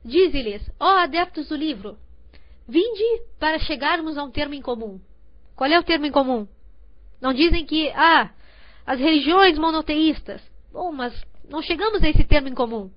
Diz-lhes, 0.04 0.62
ó 0.80 1.00
adeptos 1.00 1.50
do 1.50 1.58
livro, 1.58 1.98
vinde 2.66 3.22
para 3.38 3.60
chegarmos 3.60 4.18
a 4.18 4.24
um 4.24 4.32
termo 4.32 4.54
em 4.54 4.62
comum. 4.62 4.98
Qual 5.58 5.70
é 5.70 5.78
o 5.78 5.84
termo 5.84 6.06
em 6.06 6.12
comum? 6.12 6.48
Não 7.20 7.34
dizem 7.34 7.66
que, 7.66 7.90
ah, 7.90 8.32
as 8.90 9.00
religiões 9.00 9.58
monoteístas. 9.58 10.42
Bom, 10.72 10.92
mas 10.92 11.14
não 11.50 11.62
chegamos 11.62 12.02
a 12.04 12.10
esse 12.10 12.24
termo 12.24 12.48
em 12.48 12.56
comum. 12.56 12.90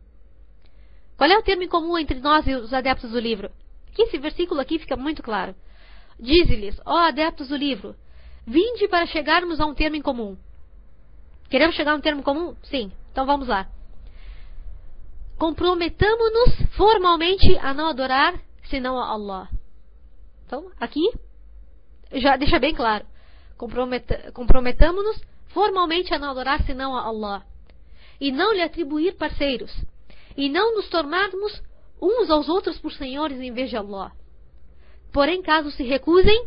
Qual 1.17 1.31
é 1.31 1.37
o 1.37 1.43
termo 1.43 1.63
em 1.63 1.69
comum 1.69 1.99
entre 1.99 2.19
nós 2.21 2.47
e 2.47 2.55
os 2.55 2.73
adeptos 2.73 3.11
do 3.11 3.21
livro? 3.21 3.51
Aqui, 3.91 4.03
esse 4.03 4.19
versículo 4.19 4.61
aqui 4.61 4.79
fica 4.79 4.97
muito 4.97 5.23
claro. 5.23 5.55
Diz-lhes, 6.19 6.81
ó 6.87 6.97
adeptos 6.97 7.49
do 7.49 7.57
livro, 7.57 7.95
vinde 8.47 8.89
para 8.89 9.07
chegarmos 9.07 9.61
a 9.61 9.67
um 9.67 9.75
termo 9.75 9.97
em 9.97 10.03
comum. 10.03 10.37
Queremos 11.51 11.77
chegar 11.77 11.93
a 11.93 11.97
um 11.97 12.01
termo 12.01 12.23
comum? 12.23 12.57
Sim. 12.63 12.91
Então 13.11 13.27
vamos 13.27 13.49
lá 13.49 13.69
comprometamos-nos 15.43 16.77
formalmente 16.77 17.59
a 17.59 17.75
não 17.75 17.89
adorar 17.89 18.41
senão 18.71 18.97
a 18.97 19.09
Allah. 19.09 19.49
Então, 20.47 20.71
aqui 20.79 21.01
já 22.13 22.37
deixa 22.37 22.61
bem 22.61 22.73
claro. 22.73 23.05
Comprometamos-nos 23.57 25.21
formalmente 25.53 26.13
a 26.15 26.19
não 26.19 26.31
adorar 26.31 26.63
senão 26.65 26.97
a 26.97 27.03
Allah. 27.03 27.45
E 28.21 28.31
não 28.31 28.53
lhe 28.53 28.63
atribuir 28.63 29.17
parceiros. 29.17 29.73
E 30.37 30.49
não 30.49 30.75
nos 30.75 30.89
tornarmos 30.89 31.63
uns 32.01 32.31
aos 32.31 32.49
outros 32.49 32.79
por 32.79 32.93
senhores 32.93 33.41
em 33.41 33.53
vez 33.53 33.71
de 33.71 33.77
Allah. 33.77 34.13
Porém, 35.13 35.43
caso 35.43 35.71
se 35.71 35.83
recusem, 35.83 36.47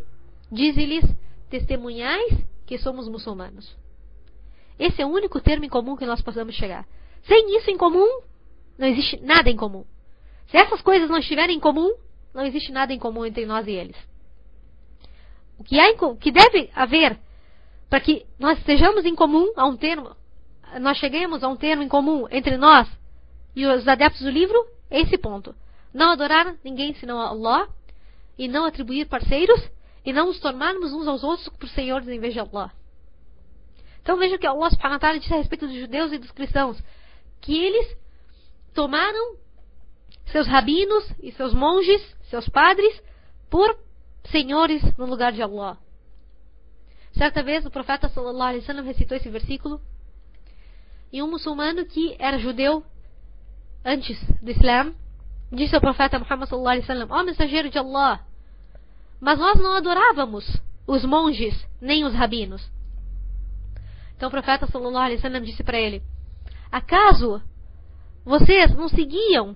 dize-lhes: 0.52 1.06
testemunhais 1.50 2.34
que 2.66 2.78
somos 2.78 3.08
muçulmanos. 3.08 3.76
Esse 4.78 5.02
é 5.02 5.06
o 5.06 5.10
único 5.10 5.40
termo 5.40 5.66
em 5.66 5.70
comum 5.70 5.96
que 5.96 6.06
nós 6.06 6.22
possamos 6.22 6.56
chegar. 6.56 6.86
Sem 7.24 7.58
isso 7.58 7.70
em 7.72 7.78
comum, 7.78 8.22
não 8.78 8.88
existe 8.88 9.18
nada 9.22 9.50
em 9.50 9.56
comum. 9.56 9.86
Se 10.48 10.58
essas 10.58 10.82
coisas 10.82 11.10
não 11.10 11.18
estiverem 11.18 11.58
em 11.58 11.60
comum, 11.60 11.94
não 12.34 12.46
existe 12.46 12.72
nada 12.72 12.94
em 12.94 13.00
comum 13.00 13.26
entre 13.26 13.46
nós 13.46 13.68
e 13.68 13.72
eles. 13.72 13.96
O 15.58 15.64
que, 15.64 15.80
há 15.80 15.90
em, 15.90 15.98
que 16.18 16.32
deve 16.32 16.70
haver 16.76 17.18
para 17.90 18.00
que 18.00 18.26
nós 18.40 18.58
estejamos 18.58 19.06
em 19.06 19.16
comum 19.16 19.54
a 19.56 19.66
um 19.66 19.78
termo, 19.78 20.16
nós 20.80 20.98
cheguemos 20.98 21.44
a 21.44 21.48
um 21.48 21.56
termo 21.56 21.84
em 21.84 21.88
comum 21.88 22.28
entre 22.32 22.58
nós 22.58 22.88
e 23.56 23.66
os 23.66 23.88
adeptos 23.88 24.22
do 24.22 24.30
livro, 24.30 24.58
é 24.90 25.02
esse 25.02 25.18
ponto. 25.18 25.56
Não 25.94 26.12
adorar 26.12 26.56
ninguém 26.64 26.94
senão 26.96 27.20
Allah 27.20 27.70
e 28.38 28.48
não 28.48 28.66
atribuir 28.66 29.06
parceiros 29.06 29.62
e 30.06 30.12
não 30.12 30.28
nos 30.28 30.40
tornarmos 30.40 30.92
uns 30.92 31.08
aos 31.08 31.24
outros 31.24 31.48
por 31.50 31.70
senhores 31.70 32.08
em 32.08 32.20
vez 32.20 32.34
de 32.34 32.40
Allah. 32.40 32.72
Então 34.02 34.18
veja 34.18 34.38
que 34.38 34.46
Allah 34.46 34.70
subhanahu 34.70 34.96
wa 34.96 35.00
ta'ala 35.00 35.20
disse 35.20 35.34
a 35.34 35.38
respeito 35.38 35.66
dos 35.66 35.76
judeus 35.76 36.12
e 36.12 36.18
dos 36.18 36.32
cristãos 36.32 36.78
que 37.42 37.58
eles 37.58 37.98
tomaram 38.74 39.38
seus 40.28 40.48
rabinos 40.48 41.10
e 41.22 41.32
seus 41.32 41.54
monges, 41.54 42.02
seus 42.30 42.48
padres, 42.50 43.02
por 43.50 43.78
senhores 44.26 44.82
no 44.98 45.06
lugar 45.06 45.32
de 45.32 45.42
Allah. 45.42 45.78
Certa 47.18 47.42
vez 47.42 47.66
o 47.66 47.72
profeta 47.72 48.10
sallallahu 48.10 48.50
alaihi 48.50 48.62
wasallam 48.62 48.86
recitou 48.86 49.16
esse 49.16 49.30
versículo 49.30 49.80
e 51.14 51.24
um 51.24 51.30
muçulmano 51.30 51.86
que 51.86 52.14
era 52.20 52.38
judeu 52.38 52.84
antes 53.86 54.22
do 54.42 54.52
Islã 54.52 54.94
disse 55.50 55.74
ao 55.74 55.82
profeta 55.82 56.20
Muhammad 56.20 56.50
sallallahu 56.50 56.72
alaihi 56.72 56.84
wasallam: 56.84 57.08
"Ó 57.10 57.24
mensageiro 57.24 57.70
de 57.70 57.78
Allah, 57.78 58.20
mas 59.22 59.40
nós 59.40 59.58
não 59.62 59.78
adorávamos 59.78 60.46
os 60.86 61.06
monges 61.06 61.66
nem 61.80 62.04
os 62.04 62.14
rabinos." 62.14 62.70
Então 64.18 64.28
o 64.28 64.32
profeta 64.32 64.68
sallallahu 64.68 65.06
alaihi 65.06 65.18
wasallam 65.18 65.42
disse 65.42 65.64
para 65.64 65.80
ele: 65.80 66.04
"Acaso 66.70 67.42
vocês 68.26 68.76
não 68.76 68.90
seguiam 68.90 69.56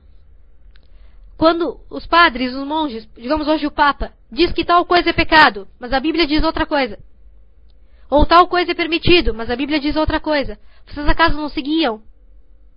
quando 1.36 1.82
os 1.90 2.06
padres, 2.06 2.54
os 2.54 2.66
monges, 2.66 3.06
digamos 3.18 3.50
hoje 3.50 3.68
o 3.68 3.72
Papa, 3.72 4.14
diz 4.32 4.54
que 4.54 4.64
tal 4.64 4.86
coisa 4.86 5.10
é 5.10 5.14
pecado, 5.14 5.68
mas 5.78 5.92
a 5.92 6.00
Bíblia 6.00 6.26
diz 6.26 6.42
outra 6.44 6.66
coisa. 6.66 6.98
Ou 8.10 8.26
tal 8.26 8.48
coisa 8.48 8.72
é 8.72 8.76
permitido, 8.76 9.34
mas 9.34 9.50
a 9.50 9.56
Bíblia 9.56 9.80
diz 9.80 9.96
outra 9.96 10.20
coisa. 10.20 10.60
Vocês 10.88 11.08
acaso 11.08 11.38
não 11.38 11.50
seguiam 11.50 12.02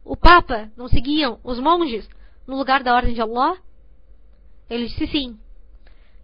o 0.05 0.16
Papa, 0.16 0.70
não 0.76 0.89
seguiam 0.89 1.41
os 1.43 1.59
monges 1.59 2.09
no 2.47 2.57
lugar 2.57 2.83
da 2.83 2.95
ordem 2.95 3.14
de 3.14 3.20
Allah? 3.20 3.57
Ele 4.68 4.87
disse 4.87 5.07
sim. 5.07 5.39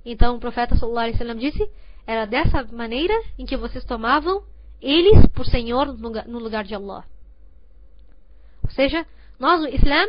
Então 0.05 0.37
o 0.37 0.41
profeta 0.41 0.77
sallallahu 0.77 1.15
alaihi 1.21 1.39
disse: 1.39 1.71
era 2.07 2.27
dessa 2.27 2.65
maneira 2.73 3.15
em 3.39 3.47
que 3.47 3.57
vocês 3.57 3.85
tomavam 3.85 4.43
eles 4.81 5.27
por 5.35 5.47
Senhor 5.47 5.87
no 5.97 6.39
lugar 6.39 6.65
de 6.65 6.75
Allah. 6.75 7.05
Ou 8.63 8.71
seja, 8.71 9.07
nós, 9.39 9.63
o 9.63 9.69
Islã, 9.69 10.07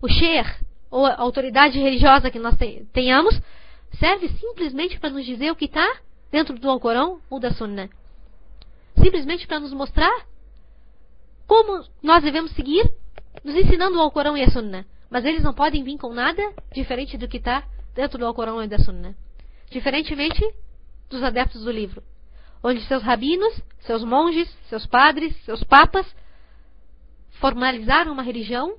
o 0.00 0.08
Sheikh, 0.08 0.64
ou 0.90 1.06
a 1.06 1.16
autoridade 1.16 1.78
religiosa 1.78 2.30
que 2.30 2.38
nós 2.38 2.56
tenhamos, 2.92 3.40
serve 3.98 4.28
simplesmente 4.28 4.98
para 4.98 5.10
nos 5.10 5.24
dizer 5.24 5.50
o 5.50 5.56
que 5.56 5.64
está 5.64 5.88
dentro 6.32 6.58
do 6.58 6.68
Alcorão 6.68 7.20
ou 7.30 7.38
da 7.38 7.52
Sunnah. 7.52 7.88
Simplesmente 8.96 9.46
para 9.46 9.60
nos 9.60 9.72
mostrar 9.72 10.26
como 11.46 11.84
nós 12.02 12.22
devemos 12.24 12.50
seguir, 12.52 12.90
nos 13.44 13.54
ensinando 13.54 13.98
o 13.98 14.00
Alcorão 14.00 14.36
e 14.36 14.42
a 14.42 14.50
Sunnah. 14.50 14.84
Mas 15.10 15.26
eles 15.26 15.42
não 15.42 15.52
podem 15.52 15.84
vir 15.84 15.98
com 15.98 16.12
nada 16.14 16.42
diferente 16.72 17.18
do 17.18 17.28
que 17.28 17.36
está 17.36 17.62
dentro 17.94 18.18
do 18.18 18.26
Alcorão 18.26 18.62
e 18.62 18.66
da 18.66 18.78
Sunna. 18.78 19.14
Diferentemente 19.70 20.42
dos 21.10 21.22
adeptos 21.22 21.64
do 21.64 21.70
livro, 21.70 22.02
onde 22.62 22.80
seus 22.86 23.02
rabinos, 23.02 23.60
seus 23.80 24.02
monges, 24.02 24.48
seus 24.70 24.86
padres, 24.86 25.36
seus 25.44 25.62
papas 25.62 26.06
formalizaram 27.32 28.12
uma 28.12 28.22
religião 28.22 28.78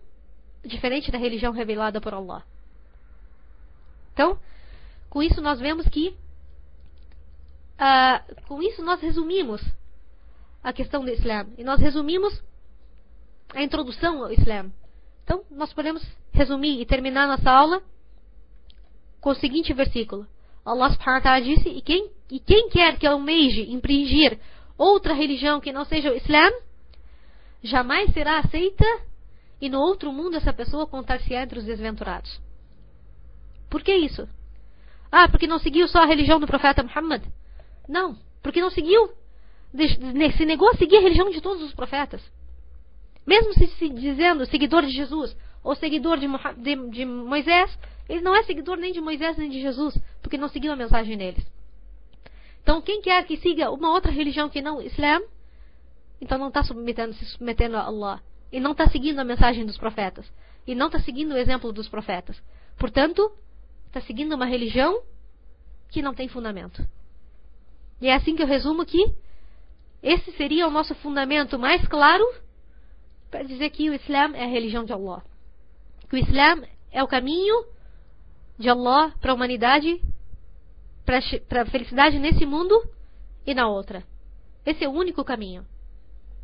diferente 0.66 1.12
da 1.12 1.20
religião 1.20 1.52
revelada 1.52 2.02
por 2.02 2.14
Allah. 2.14 2.44
Então, 4.14 4.40
com 5.10 5.22
isso 5.22 5.42
nós 5.42 5.60
vemos 5.60 5.88
que, 5.88 6.16
uh, 7.84 8.48
com 8.48 8.62
isso 8.62 8.82
nós 8.84 9.02
resumimos 9.02 9.62
a 10.64 10.72
questão 10.72 11.04
do 11.04 11.12
Islã 11.12 11.46
e 11.58 11.64
nós 11.64 11.80
resumimos 11.82 12.42
a 13.54 13.62
introdução 13.62 14.24
ao 14.24 14.32
Islã. 14.32 14.72
Então, 15.24 15.44
nós 15.52 15.74
podemos 15.74 16.02
resumir 16.32 16.82
e 16.82 16.86
terminar 16.86 17.28
nossa 17.28 17.52
aula 17.52 17.82
com 19.20 19.30
o 19.32 19.36
seguinte 19.36 19.74
versículo. 19.74 20.26
Allah 20.66 20.92
subhanahu 20.92 21.18
wa 21.18 21.22
ta'ala 21.22 21.42
disse, 21.42 21.70
e 21.70 21.82
quem, 21.82 22.10
e 22.32 22.40
quem 22.40 22.70
quer 22.70 22.98
que 22.98 23.06
almeje 23.06 23.70
impingir 23.70 24.40
outra 24.78 25.14
religião 25.14 25.60
que 25.60 25.74
não 25.74 25.86
seja 25.86 26.12
o 26.12 26.16
Islã, 26.16 26.50
jamais 27.62 28.12
será 28.14 28.40
aceita 28.40 28.86
e 29.62 29.70
no 29.70 29.80
outro 29.80 30.12
mundo 30.12 30.36
essa 30.36 30.54
pessoa 30.54 30.88
contar-se 30.88 31.34
entre 31.34 31.60
os 31.60 31.66
desventurados. 31.66 32.42
Por 33.70 33.82
que 33.82 33.94
isso? 33.96 34.28
Ah, 35.12 35.28
porque 35.28 35.48
não 35.48 35.60
seguiu 35.60 35.88
só 35.88 36.00
a 36.00 36.06
religião 36.06 36.40
do 36.40 36.48
profeta 36.48 36.84
Muhammad? 36.84 37.24
Não, 37.88 38.18
porque 38.42 38.62
não 38.62 38.70
seguiu, 38.70 39.12
se 40.38 40.46
negou 40.46 40.70
a 40.70 40.76
seguir 40.76 40.98
a 40.98 41.02
religião 41.02 41.30
de 41.30 41.42
todos 41.42 41.64
os 41.64 41.74
profetas. 41.74 42.22
Mesmo 43.26 43.54
se 43.54 43.90
dizendo 43.90 44.46
seguidor 44.46 44.84
de 44.84 44.92
Jesus 44.92 45.36
ou 45.64 45.76
seguidor 45.76 46.18
de, 46.20 46.28
de, 46.92 47.06
Moisés, 47.06 47.78
ele 48.10 48.22
não 48.22 48.36
é 48.36 48.44
seguidor 48.44 48.78
nem 48.78 48.92
de 48.92 49.00
Moisés 49.00 49.38
nem 49.38 49.50
de 49.50 49.62
Jesus, 49.62 49.98
porque 50.22 50.38
não 50.38 50.50
seguiu 50.50 50.72
a 50.72 50.76
mensagem 50.76 51.18
deles. 51.18 51.46
Então, 52.62 52.82
quem 52.82 53.02
quer 53.02 53.26
que 53.26 53.38
siga 53.38 53.72
uma 53.72 53.92
outra 53.92 54.12
religião 54.12 54.50
que 54.50 54.62
não 54.62 54.78
o 54.78 54.82
Islã, 54.82 55.22
então 56.20 56.38
não 56.38 56.50
está 56.50 56.64
submetendo, 56.64 57.14
se 57.14 57.26
submetendo 57.26 57.76
a 57.76 57.84
Allah. 57.84 58.22
E 58.52 58.60
não 58.60 58.72
está 58.72 58.88
seguindo 58.90 59.20
a 59.20 59.24
mensagem 59.24 59.66
dos 59.66 59.78
profetas. 59.78 60.32
E 60.66 60.76
não 60.76 60.88
está 60.88 61.00
seguindo 61.00 61.34
o 61.34 61.38
exemplo 61.38 61.74
dos 61.74 61.90
profetas. 61.90 62.42
Portanto, 62.78 63.32
está 63.88 64.00
seguindo 64.02 64.34
uma 64.34 64.46
religião 64.46 65.02
que 65.90 66.02
não 66.02 66.14
tem 66.14 66.28
fundamento. 66.28 66.86
E 68.02 68.08
é 68.08 68.16
assim 68.16 68.36
que 68.36 68.44
eu 68.44 68.48
resumo 68.48 68.86
que 68.86 69.14
esse 70.02 70.32
seria 70.34 70.68
o 70.68 70.72
nosso 70.72 70.94
fundamento 70.96 71.58
mais 71.58 71.88
claro 71.88 72.26
para 73.32 73.44
dizer 73.44 73.70
que 73.70 73.90
o 73.90 73.94
Islã 73.94 74.36
é 74.36 74.44
a 74.44 74.48
religião 74.48 74.84
de 74.84 74.92
Allah. 74.92 75.24
Que 76.10 76.16
o 76.16 76.20
Islã 76.20 76.62
é 76.92 77.02
o 77.02 77.08
caminho 77.08 77.66
de 78.60 78.70
Allah 78.70 79.14
para 79.20 79.32
a 79.32 79.36
humanidade, 79.36 80.02
para 81.48 81.62
a 81.62 81.66
felicidade 81.66 82.20
nesse 82.20 82.46
mundo 82.46 82.80
e 83.46 83.54
na 83.54 83.68
outra. 83.68 84.04
Esse 84.66 84.84
é 84.84 84.88
o 84.88 84.92
único 84.92 85.24
caminho. 85.24 85.66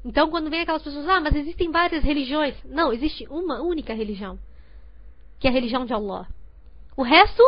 Então, 0.04 0.30
quando 0.30 0.50
vem 0.50 0.62
aquelas 0.62 0.82
pessoas, 0.82 1.08
ah, 1.08 1.20
mas 1.20 1.36
existem 1.36 1.70
várias 1.72 2.04
religiões. 2.04 2.56
Não, 2.64 2.94
existe 2.94 3.28
uma 3.30 3.62
única 3.62 3.94
religião, 3.94 4.40
que 5.38 5.48
é 5.48 5.50
a 5.50 5.54
religião 5.54 5.86
de 5.86 5.94
Allah. 5.94 6.28
O 6.96 7.04
resto 7.04 7.44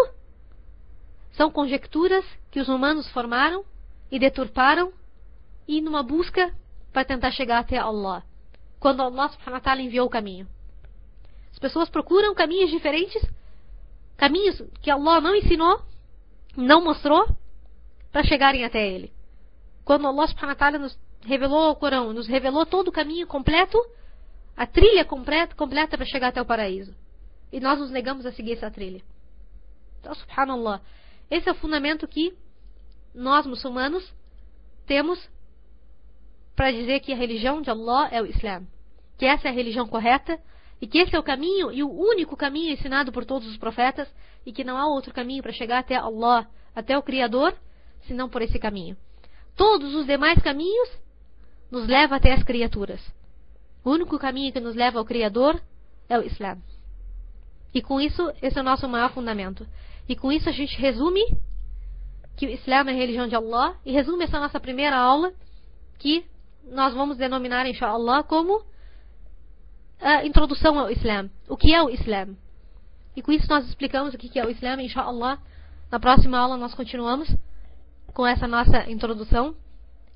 são 1.31 1.49
conjecturas 1.49 2.25
que 2.51 2.59
os 2.59 2.67
humanos 2.67 3.09
formaram 3.11 3.63
e 4.11 4.19
deturparam 4.19 4.91
e 5.67 5.81
numa 5.81 6.03
busca 6.03 6.53
para 6.91 7.05
tentar 7.05 7.31
chegar 7.31 7.59
até 7.59 7.77
Allah. 7.77 8.23
Quando 8.79 9.01
Allah 9.01 9.29
subhanahu 9.29 9.55
wa 9.55 9.61
ta'ala 9.61 9.81
enviou 9.81 10.07
o 10.07 10.09
caminho. 10.09 10.47
As 11.51 11.59
pessoas 11.59 11.89
procuram 11.89 12.35
caminhos 12.35 12.69
diferentes, 12.69 13.23
caminhos 14.17 14.61
que 14.81 14.91
Allah 14.91 15.21
não 15.21 15.35
ensinou, 15.35 15.81
não 16.57 16.83
mostrou, 16.83 17.25
para 18.11 18.23
chegarem 18.23 18.65
até 18.65 18.85
Ele. 18.85 19.11
Quando 19.85 20.07
Allah 20.07 20.27
subhanahu 20.27 20.49
wa 20.49 20.55
ta'ala 20.55 20.77
nos 20.79 20.99
revelou 21.21 21.71
o 21.71 21.75
Corão, 21.75 22.11
nos 22.11 22.27
revelou 22.27 22.65
todo 22.65 22.89
o 22.89 22.91
caminho 22.91 23.27
completo, 23.27 23.77
a 24.57 24.65
trilha 24.65 25.05
completa, 25.05 25.55
completa 25.55 25.97
para 25.97 26.05
chegar 26.05 26.29
até 26.29 26.41
o 26.41 26.45
paraíso. 26.45 26.93
E 27.51 27.59
nós 27.59 27.79
nos 27.79 27.91
negamos 27.91 28.25
a 28.25 28.31
seguir 28.31 28.53
essa 28.53 28.71
trilha. 28.71 29.01
Então, 29.99 30.13
subhanallah. 30.15 30.81
Esse 31.29 31.47
é 31.47 31.51
o 31.51 31.55
fundamento 31.55 32.07
que 32.07 32.35
nós, 33.13 33.45
muçulmanos, 33.45 34.13
temos 34.85 35.29
para 36.55 36.71
dizer 36.71 36.99
que 36.99 37.13
a 37.13 37.15
religião 37.15 37.61
de 37.61 37.69
Allah 37.69 38.09
é 38.11 38.21
o 38.21 38.25
Islã. 38.25 38.63
Que 39.17 39.25
essa 39.25 39.47
é 39.47 39.51
a 39.51 39.53
religião 39.53 39.87
correta 39.87 40.39
e 40.81 40.87
que 40.87 40.97
esse 40.97 41.15
é 41.15 41.19
o 41.19 41.23
caminho 41.23 41.71
e 41.71 41.83
o 41.83 41.91
único 41.91 42.35
caminho 42.35 42.73
ensinado 42.73 43.11
por 43.11 43.25
todos 43.25 43.47
os 43.47 43.57
profetas 43.57 44.07
e 44.45 44.51
que 44.51 44.63
não 44.63 44.77
há 44.77 44.87
outro 44.87 45.13
caminho 45.13 45.43
para 45.43 45.51
chegar 45.51 45.79
até 45.79 45.95
Allah, 45.95 46.47
até 46.75 46.97
o 46.97 47.03
Criador, 47.03 47.55
senão 48.07 48.27
por 48.27 48.41
esse 48.41 48.57
caminho. 48.57 48.97
Todos 49.55 49.93
os 49.93 50.05
demais 50.05 50.41
caminhos 50.41 50.89
nos 51.69 51.87
leva 51.87 52.15
até 52.15 52.33
as 52.33 52.43
criaturas. 52.43 53.01
O 53.83 53.91
único 53.91 54.17
caminho 54.17 54.51
que 54.51 54.59
nos 54.59 54.75
leva 54.75 54.99
ao 54.99 55.05
Criador 55.05 55.61
é 56.09 56.17
o 56.17 56.23
Islã. 56.23 56.57
E 57.73 57.81
com 57.81 58.01
isso, 58.01 58.31
esse 58.41 58.57
é 58.57 58.61
o 58.61 58.65
nosso 58.65 58.87
maior 58.87 59.13
fundamento. 59.13 59.65
E 60.07 60.15
com 60.15 60.31
isso 60.31 60.49
a 60.49 60.51
gente 60.51 60.77
resume 60.79 61.23
que 62.35 62.45
o 62.45 62.49
Islã 62.49 62.77
é 62.77 62.79
a 62.79 62.93
religião 62.93 63.27
de 63.27 63.35
Allah 63.35 63.75
e 63.85 63.91
resume 63.91 64.23
essa 64.23 64.39
nossa 64.39 64.59
primeira 64.59 64.97
aula 64.97 65.33
que 65.99 66.25
nós 66.63 66.93
vamos 66.93 67.17
denominar, 67.17 67.65
inshallah, 67.65 68.23
como 68.23 68.63
a 69.99 70.25
introdução 70.25 70.79
ao 70.79 70.89
Islã. 70.89 71.29
O 71.47 71.57
que 71.57 71.73
é 71.73 71.81
o 71.81 71.89
Islã? 71.89 72.35
E 73.15 73.21
com 73.21 73.31
isso 73.31 73.47
nós 73.49 73.67
explicamos 73.67 74.13
o 74.13 74.17
que 74.17 74.39
é 74.39 74.45
o 74.45 74.49
Islã, 74.49 74.81
inshallah. 74.81 75.39
Na 75.91 75.99
próxima 75.99 76.37
aula 76.37 76.57
nós 76.57 76.73
continuamos 76.73 77.27
com 78.13 78.25
essa 78.25 78.47
nossa 78.47 78.89
introdução 78.89 79.55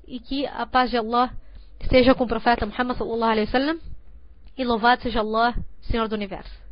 e 0.06 0.18
que 0.18 0.46
a 0.46 0.66
paz 0.66 0.90
de 0.90 0.96
Allah 0.96 1.32
Esteja 1.80 2.14
com 2.14 2.24
o 2.24 2.28
profeta 2.28 2.66
Muhammad 2.66 2.96
sallallahu 2.96 3.30
alaihi 3.30 3.46
wasallam 3.46 3.78
e 4.56 4.64
louvado 4.64 5.02
seja 5.02 5.20
Allah, 5.20 5.54
Senhor 5.82 6.08
do 6.08 6.14
Universo. 6.14 6.65